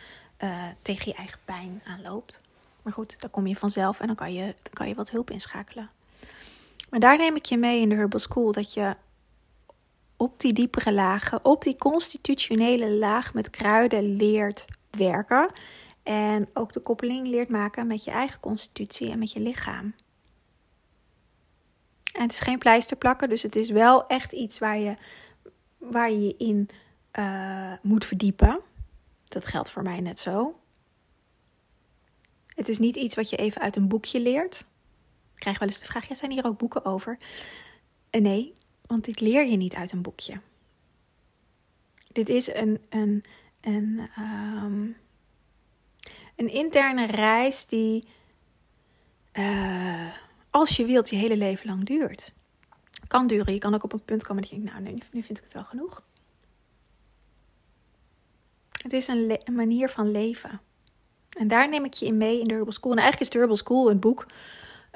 uh, 0.43 0.67
tegen 0.81 1.11
je 1.11 1.17
eigen 1.17 1.39
pijn 1.45 1.81
aanloopt. 1.85 2.41
Maar 2.81 2.93
goed, 2.93 3.15
dan 3.19 3.29
kom 3.29 3.47
je 3.47 3.55
vanzelf 3.55 3.99
en 3.99 4.07
dan 4.07 4.15
kan 4.15 4.33
je, 4.33 4.43
dan 4.43 4.73
kan 4.73 4.87
je 4.87 4.95
wat 4.95 5.09
hulp 5.09 5.29
inschakelen. 5.29 5.89
Maar 6.91 6.99
daar 6.99 7.17
neem 7.17 7.35
ik 7.35 7.45
je 7.45 7.57
mee 7.57 7.81
in 7.81 7.89
de 7.89 7.95
Herbal 7.95 8.19
School 8.19 8.51
dat 8.51 8.73
je 8.73 8.95
op 10.17 10.39
die 10.39 10.53
diepere 10.53 10.93
lagen, 10.93 11.45
op 11.45 11.61
die 11.63 11.75
constitutionele 11.75 12.91
laag 12.91 13.33
met 13.33 13.49
kruiden 13.49 14.15
leert 14.15 14.65
werken. 14.89 15.51
En 16.03 16.49
ook 16.53 16.73
de 16.73 16.79
koppeling 16.79 17.27
leert 17.27 17.49
maken 17.49 17.87
met 17.87 18.03
je 18.03 18.11
eigen 18.11 18.39
constitutie 18.39 19.11
en 19.11 19.19
met 19.19 19.31
je 19.31 19.39
lichaam. 19.39 19.93
En 22.13 22.21
het 22.21 22.31
is 22.31 22.39
geen 22.39 22.57
pleister 22.57 22.97
plakken, 22.97 23.29
dus 23.29 23.43
het 23.43 23.55
is 23.55 23.69
wel 23.69 24.07
echt 24.07 24.31
iets 24.31 24.59
waar 24.59 24.77
je 24.77 24.95
waar 25.77 26.11
je, 26.11 26.35
in 26.37 26.69
uh, 27.19 27.73
moet 27.81 28.05
verdiepen. 28.05 28.59
Dat 29.27 29.47
geldt 29.47 29.71
voor 29.71 29.83
mij 29.83 29.99
net 29.99 30.19
zo. 30.19 30.59
Het 32.47 32.69
is 32.69 32.79
niet 32.79 32.95
iets 32.95 33.15
wat 33.15 33.29
je 33.29 33.35
even 33.35 33.61
uit 33.61 33.75
een 33.75 33.87
boekje 33.87 34.19
leert. 34.19 34.65
Krijg 35.41 35.59
wel 35.59 35.67
eens 35.67 35.79
de 35.79 35.85
vraag: 35.85 36.07
ja, 36.07 36.15
zijn 36.15 36.31
hier 36.31 36.45
ook 36.45 36.57
boeken 36.57 36.85
over? 36.85 37.17
Uh, 38.11 38.21
nee, 38.21 38.53
want 38.87 39.05
dit 39.05 39.19
leer 39.19 39.45
je 39.45 39.57
niet 39.57 39.73
uit 39.73 39.91
een 39.91 40.01
boekje. 40.01 40.39
Dit 42.11 42.29
is 42.29 42.53
een, 42.53 42.81
een, 42.89 43.23
een, 43.61 44.09
um, 44.19 44.97
een 46.35 46.47
interne 46.47 47.05
reis 47.05 47.65
die, 47.65 48.07
uh, 49.33 50.13
als 50.49 50.75
je 50.75 50.85
wilt, 50.85 51.09
je 51.09 51.15
hele 51.15 51.37
leven 51.37 51.67
lang 51.67 51.83
duurt. 51.83 52.33
Kan 53.07 53.27
duren. 53.27 53.53
Je 53.53 53.59
kan 53.59 53.73
ook 53.73 53.83
op 53.83 53.93
een 53.93 54.05
punt 54.05 54.23
komen 54.23 54.41
dat 54.41 54.51
je 54.51 54.59
denkt, 54.59 54.71
nou, 54.71 54.93
nu, 54.93 55.21
vind 55.21 55.37
ik 55.37 55.43
het 55.43 55.53
wel 55.53 55.63
genoeg. 55.63 56.03
Het 58.81 58.93
is 58.93 59.07
een, 59.07 59.39
manier 59.51 59.89
van 59.89 60.11
leven. 60.11 60.61
En 61.29 61.47
daar 61.47 61.69
neem 61.69 61.85
ik 61.85 61.93
je 61.93 62.05
in 62.05 62.17
mee 62.17 62.39
in 62.39 62.47
de 62.47 62.65
School. 62.67 62.91
En 62.91 62.97
eigenlijk 62.97 63.33
is 63.33 63.41
de 63.41 63.55
School 63.55 63.89
een 63.89 63.99
boek. 63.99 64.25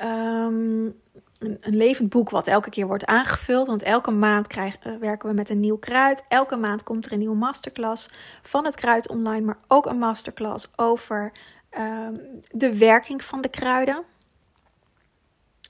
Um, 0.04 0.96
een, 1.40 1.76
levend 1.76 2.10
boek 2.10 2.30
wat 2.30 2.48
elke 2.48 2.70
keer 2.70 2.88
wordt 2.88 3.06
aangevuld. 3.06 3.68
Want 3.68 3.82
elke 3.82 4.12
maand 4.12 4.58
uh, 4.58 4.74
werken 5.00 5.30
we 5.30 5.36
met 5.36 5.50
een 5.50 5.60
nieuw 5.60 5.78
kruid. 5.78 6.24
Elke 6.28 6.56
maand 6.56 6.84
komt 6.84 7.06
er 7.06 7.12
een 7.12 7.20
nieuwe 7.20 7.36
masterclass 7.36 8.10
van 8.42 8.66
het 8.66 8.76
kruid 8.76 9.10
online. 9.10 9.46
Maar 9.46 9.58
ook 9.68 9.86
een 9.86 9.98
masterclass 9.98 10.68
over 10.76 11.32
um, 11.78 12.42
de 12.52 12.78
werking 12.78 13.24
van 13.24 13.42
de 13.42 13.50
kruiden. 13.50 14.04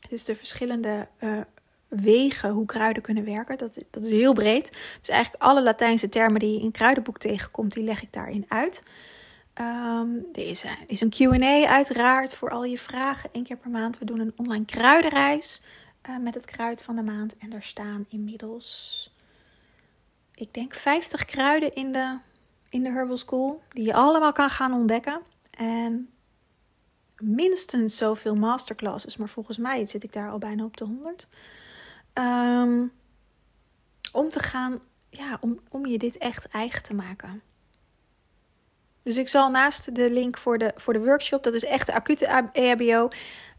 Dus 0.09 0.25
de 0.25 0.35
verschillende 0.35 1.07
uh, 1.19 1.38
wegen 1.88 2.49
hoe 2.49 2.65
kruiden 2.65 3.03
kunnen 3.03 3.25
werken. 3.25 3.57
Dat, 3.57 3.77
dat 3.91 4.03
is 4.03 4.09
heel 4.09 4.33
breed. 4.33 4.71
Dus 4.99 5.09
eigenlijk 5.09 5.43
alle 5.43 5.63
Latijnse 5.63 6.09
termen 6.09 6.39
die 6.39 6.53
je 6.53 6.59
in 6.59 6.71
kruidenboek 6.71 7.17
tegenkomt, 7.17 7.73
die 7.73 7.83
leg 7.83 8.01
ik 8.01 8.13
daarin 8.13 8.45
uit. 8.47 8.83
Um, 9.62 10.26
er 10.34 10.48
is, 10.88 11.02
een 11.02 11.13
QA 11.18 11.68
uiteraard 11.68 12.36
voor 12.36 12.50
al 12.50 12.63
je 12.63 12.80
vragen. 12.80 13.30
Eén 13.34 13.44
keer 13.44 13.58
per 13.58 13.70
maand. 13.70 13.98
We 13.98 14.06
doen 14.06 14.20
een 14.20 14.34
online 14.36 14.65
kruidenreis 14.65 15.62
uh, 16.10 16.18
met 16.18 16.36
het 16.36 16.46
kruid 16.46 16.82
van 16.82 16.96
de 16.96 17.02
maand. 17.02 17.38
En 17.38 17.54
er 17.54 17.63
staan 17.63 18.06
inmiddels, 18.10 19.10
ik 20.34 20.54
denk, 20.54 20.74
50 20.74 21.26
kruiden 21.26 21.76
in 21.76 21.91
de, 21.91 22.18
in 22.70 22.84
de 22.84 22.91
Herbal 22.91 23.18
School. 23.18 23.63
Die 23.70 23.86
je 23.86 23.94
allemaal 23.94 24.32
kan 24.32 24.50
gaan 24.50 24.74
ontdekken. 24.74 25.22
En 25.58 26.10
minstens 27.18 27.98
zoveel 27.98 28.36
masterclasses. 28.36 29.18
Maar 29.18 29.30
volgens 29.30 29.58
mij 29.58 29.86
zit 29.86 30.04
ik 30.04 30.13
daar 30.13 30.30
al 30.30 30.38
bijna 30.38 30.63
op 30.63 30.78
de 30.78 30.86
100. 30.86 31.28
Um, 32.13 32.91
om 34.12 34.30
te 34.30 34.39
gaan, 34.39 34.82
ja, 35.10 35.38
om, 35.41 35.60
om 35.70 35.86
je 35.86 35.98
dit 35.98 36.18
echt 36.18 36.48
eigen 36.48 36.84
te 36.84 36.94
maken. 36.94 37.41
Dus 39.06 39.18
ik 39.18 39.28
zal 39.28 39.50
naast 39.50 39.96
de 39.96 40.12
link 40.12 40.38
voor 40.38 40.58
de, 40.58 40.72
voor 40.76 40.94
de 40.94 41.00
workshop, 41.00 41.44
dat 41.44 41.54
is 41.54 41.65
echt 41.65 41.86
de 41.86 41.94
acute 41.94 42.50
EHBO, 42.52 43.08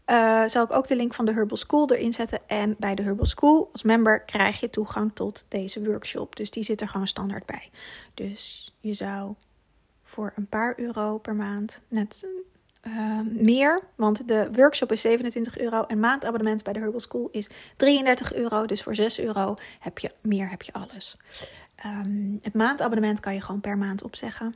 uh, 0.05 0.45
zal 0.45 0.63
ik 0.63 0.71
ook 0.71 0.87
de 0.87 0.95
link 0.95 1.13
van 1.13 1.25
de 1.25 1.33
Herbal 1.33 1.57
School 1.57 1.91
erin 1.91 2.13
zetten. 2.13 2.39
En 2.47 2.75
bij 2.79 2.95
de 2.95 3.03
Herbal 3.03 3.25
School 3.25 3.69
als 3.71 3.83
member 3.83 4.21
krijg 4.21 4.59
je 4.59 4.69
toegang 4.69 5.11
tot 5.13 5.45
deze 5.47 5.83
workshop. 5.83 6.35
Dus 6.35 6.51
die 6.51 6.63
zit 6.63 6.81
er 6.81 6.87
gewoon 6.87 7.07
standaard 7.07 7.45
bij. 7.45 7.69
Dus 8.13 8.73
je 8.79 8.93
zou 8.93 9.33
voor 10.03 10.33
een 10.35 10.47
paar 10.47 10.73
euro 10.79 11.17
per 11.17 11.35
maand 11.35 11.81
net 11.87 12.27
uh, 12.87 13.19
meer. 13.23 13.79
Want 13.95 14.27
de 14.27 14.49
workshop 14.51 14.91
is 14.91 15.01
27 15.01 15.57
euro 15.57 15.83
en 15.83 15.99
maandabonnement 15.99 16.63
bij 16.63 16.73
de 16.73 16.79
Herbal 16.79 16.99
School 16.99 17.29
is 17.31 17.49
33 17.77 18.33
euro. 18.33 18.65
Dus 18.65 18.83
voor 18.83 18.95
6 18.95 19.19
euro 19.19 19.55
heb 19.79 19.99
je 19.99 20.11
meer, 20.21 20.49
heb 20.49 20.61
je 20.61 20.73
alles. 20.73 21.17
Um, 21.85 22.39
het 22.41 22.53
maandabonnement 22.53 23.19
kan 23.19 23.33
je 23.33 23.41
gewoon 23.41 23.61
per 23.61 23.77
maand 23.77 24.03
opzeggen. 24.03 24.55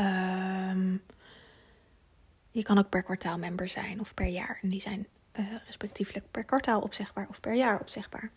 Um, 0.00 1.02
je 2.50 2.62
kan 2.62 2.78
ook 2.78 2.88
per 2.88 3.02
kwartaal 3.02 3.38
member 3.38 3.68
zijn 3.68 4.00
of 4.00 4.14
per 4.14 4.26
jaar. 4.26 4.58
En 4.62 4.68
die 4.68 4.80
zijn 4.80 5.06
uh, 5.32 5.46
respectievelijk 5.64 6.30
per 6.30 6.44
kwartaal 6.44 6.80
opzegbaar 6.80 7.26
of 7.28 7.40
per 7.40 7.54
jaar 7.54 7.80
opzegbaar. 7.80 8.30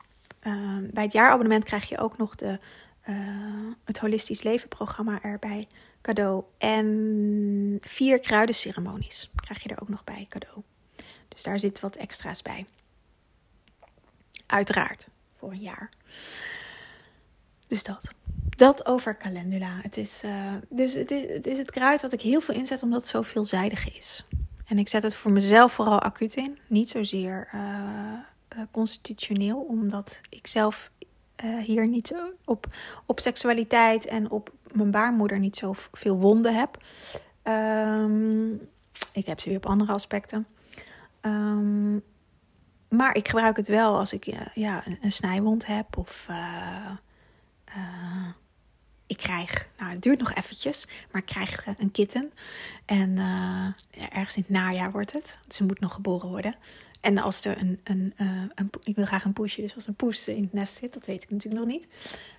Um, 0.43 0.89
bij 0.93 1.04
het 1.04 1.12
jaarabonnement 1.12 1.63
krijg 1.63 1.89
je 1.89 1.98
ook 1.98 2.17
nog 2.17 2.36
de, 2.36 2.60
uh, 3.10 3.74
het 3.84 3.98
Holistisch 3.98 4.43
Leven 4.43 4.69
programma 4.69 5.22
erbij 5.22 5.67
cadeau. 6.02 6.43
En 6.58 7.78
vier 7.82 8.19
kruidenceremonies 8.19 9.30
krijg 9.36 9.63
je 9.63 9.69
er 9.69 9.82
ook 9.82 9.89
nog 9.89 10.04
bij 10.04 10.26
cadeau. 10.30 10.62
Dus 11.28 11.43
daar 11.43 11.60
zit 11.60 11.80
wat 11.80 11.95
extra's 11.95 12.41
bij. 12.41 12.65
Uiteraard, 14.45 15.08
voor 15.38 15.52
een 15.52 15.62
jaar. 15.62 15.89
Dus 17.67 17.84
dat. 17.84 18.13
Dat 18.60 18.86
over 18.86 19.17
calendula. 19.17 19.80
Het 19.82 19.98
is, 19.98 20.22
uh, 20.26 20.54
dus 20.69 20.93
het 20.93 21.12
is, 21.45 21.58
het 21.58 21.72
kruid 21.72 22.02
wat 22.02 22.13
ik 22.13 22.22
heel 22.22 22.41
veel 22.41 22.56
inzet 22.56 22.84
omdat 22.84 23.02
het 23.02 23.10
zo 23.10 23.22
veelzijdig 23.22 23.98
is. 23.98 24.26
En 24.65 24.78
ik 24.78 24.88
zet 24.88 25.04
het 25.04 25.13
voor 25.13 25.32
mezelf 25.32 25.74
vooral 25.74 26.02
acuut 26.02 26.36
in. 26.36 26.58
Niet 26.67 26.89
zozeer 26.89 27.50
uh, 27.56 27.62
uh, 27.62 28.63
constitutioneel, 28.72 29.58
omdat 29.58 30.22
ik 30.30 30.48
zelf 30.48 30.91
hier 31.62 31.88
niet 31.88 32.15
op, 32.45 32.67
op 33.06 33.19
seksualiteit 33.19 34.06
en 34.06 34.30
op 34.30 34.52
mijn 34.74 34.91
baarmoeder 34.91 35.39
niet 35.39 35.56
zo 35.56 35.74
veel 35.91 36.17
wonden 36.17 36.56
heb. 36.56 36.78
Um, 37.43 38.69
ik 39.12 39.26
heb 39.26 39.39
ze 39.39 39.50
weer 39.50 39.58
op 39.58 39.65
andere 39.65 39.91
aspecten. 39.91 40.48
Um, 41.22 42.04
maar 42.89 43.15
ik 43.15 43.28
gebruik 43.28 43.58
het 43.58 43.67
wel 43.67 43.98
als 43.98 44.13
ik 44.13 44.24
ja, 44.54 44.88
een, 44.88 44.98
een 45.02 45.12
snijwond 45.12 45.65
heb 45.65 45.98
of 45.98 46.28
ik 49.10 49.17
krijg, 49.17 49.69
nou 49.78 49.91
het 49.91 50.02
duurt 50.02 50.19
nog 50.19 50.34
eventjes, 50.34 50.88
maar 51.12 51.22
ik 51.22 51.28
krijg 51.28 51.67
uh, 51.67 51.74
een 51.78 51.91
kitten. 51.91 52.32
En 52.86 53.15
ja, 53.91 54.10
ergens 54.10 54.36
in 54.36 54.41
het 54.41 54.52
najaar 54.52 54.91
wordt 54.91 55.13
het. 55.13 55.39
Ze 55.48 55.63
moet 55.63 55.80
nog 55.80 55.93
geboren 55.93 56.30
worden. 56.30 56.56
En 57.02 57.17
als 57.17 57.45
er 57.45 57.58
een, 57.58 57.80
een, 57.84 58.13
een, 58.56 58.69
ik 58.84 58.95
wil 58.95 59.06
graag 59.06 59.26
een 59.26 59.34
poesje, 59.34 59.62
dus 59.62 59.76
als 59.76 59.88
een 59.88 59.95
poes 59.95 60.28
in 60.28 60.43
het 60.43 60.54
nest 60.54 60.76
zit, 60.76 60.93
dat 60.93 61.06
weet 61.06 61.24
ik 61.24 61.30
natuurlijk 61.30 61.65
nog 61.65 61.72
niet. 61.72 61.88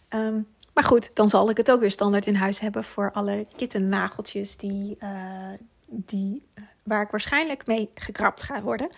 Um, 0.09 0.47
maar 0.75 0.85
goed, 0.85 1.15
dan 1.15 1.29
zal 1.29 1.51
ik 1.51 1.57
het 1.57 1.71
ook 1.71 1.81
weer 1.81 1.91
standaard 1.91 2.27
in 2.27 2.35
huis 2.35 2.61
hebben 2.61 2.85
voor 2.85 3.13
alle 3.13 3.47
kittennageltjes 3.57 4.57
die, 4.57 4.99
die, 5.87 6.43
eh, 6.55 6.65
waar 6.83 7.03
ik 7.03 7.11
waarschijnlijk 7.11 7.67
mee 7.67 7.91
gekrapt 7.95 8.43
ga 8.43 8.63
worden. 8.63 8.89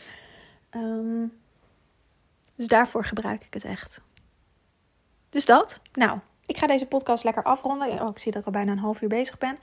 Ehm, 0.70 1.26
dus 2.54 2.68
daarvoor 2.68 3.04
gebruik 3.04 3.44
ik 3.44 3.54
het 3.54 3.64
echt. 3.64 4.00
Dus 5.28 5.44
dat. 5.44 5.80
Nou, 5.92 6.18
ik 6.46 6.56
ga 6.56 6.66
deze 6.66 6.86
podcast 6.86 7.24
lekker 7.24 7.42
afronden. 7.42 8.00
Oh, 8.00 8.08
ik 8.08 8.18
zie 8.18 8.32
dat 8.32 8.40
ik 8.40 8.46
al 8.46 8.52
bijna 8.52 8.72
een 8.72 8.78
half 8.78 9.00
uur 9.00 9.08
bezig 9.08 9.38
ben. 9.38 9.58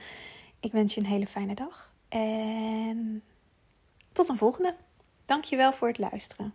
Ik 0.59 0.71
wens 0.71 0.93
je 0.93 0.99
een 0.99 1.07
hele 1.07 1.27
fijne 1.27 1.53
dag. 1.53 1.93
En 2.09 3.23
tot 4.11 4.27
een 4.27 4.37
volgende. 4.37 4.75
Dankjewel 5.25 5.73
voor 5.73 5.87
het 5.87 5.97
luisteren. 5.97 6.53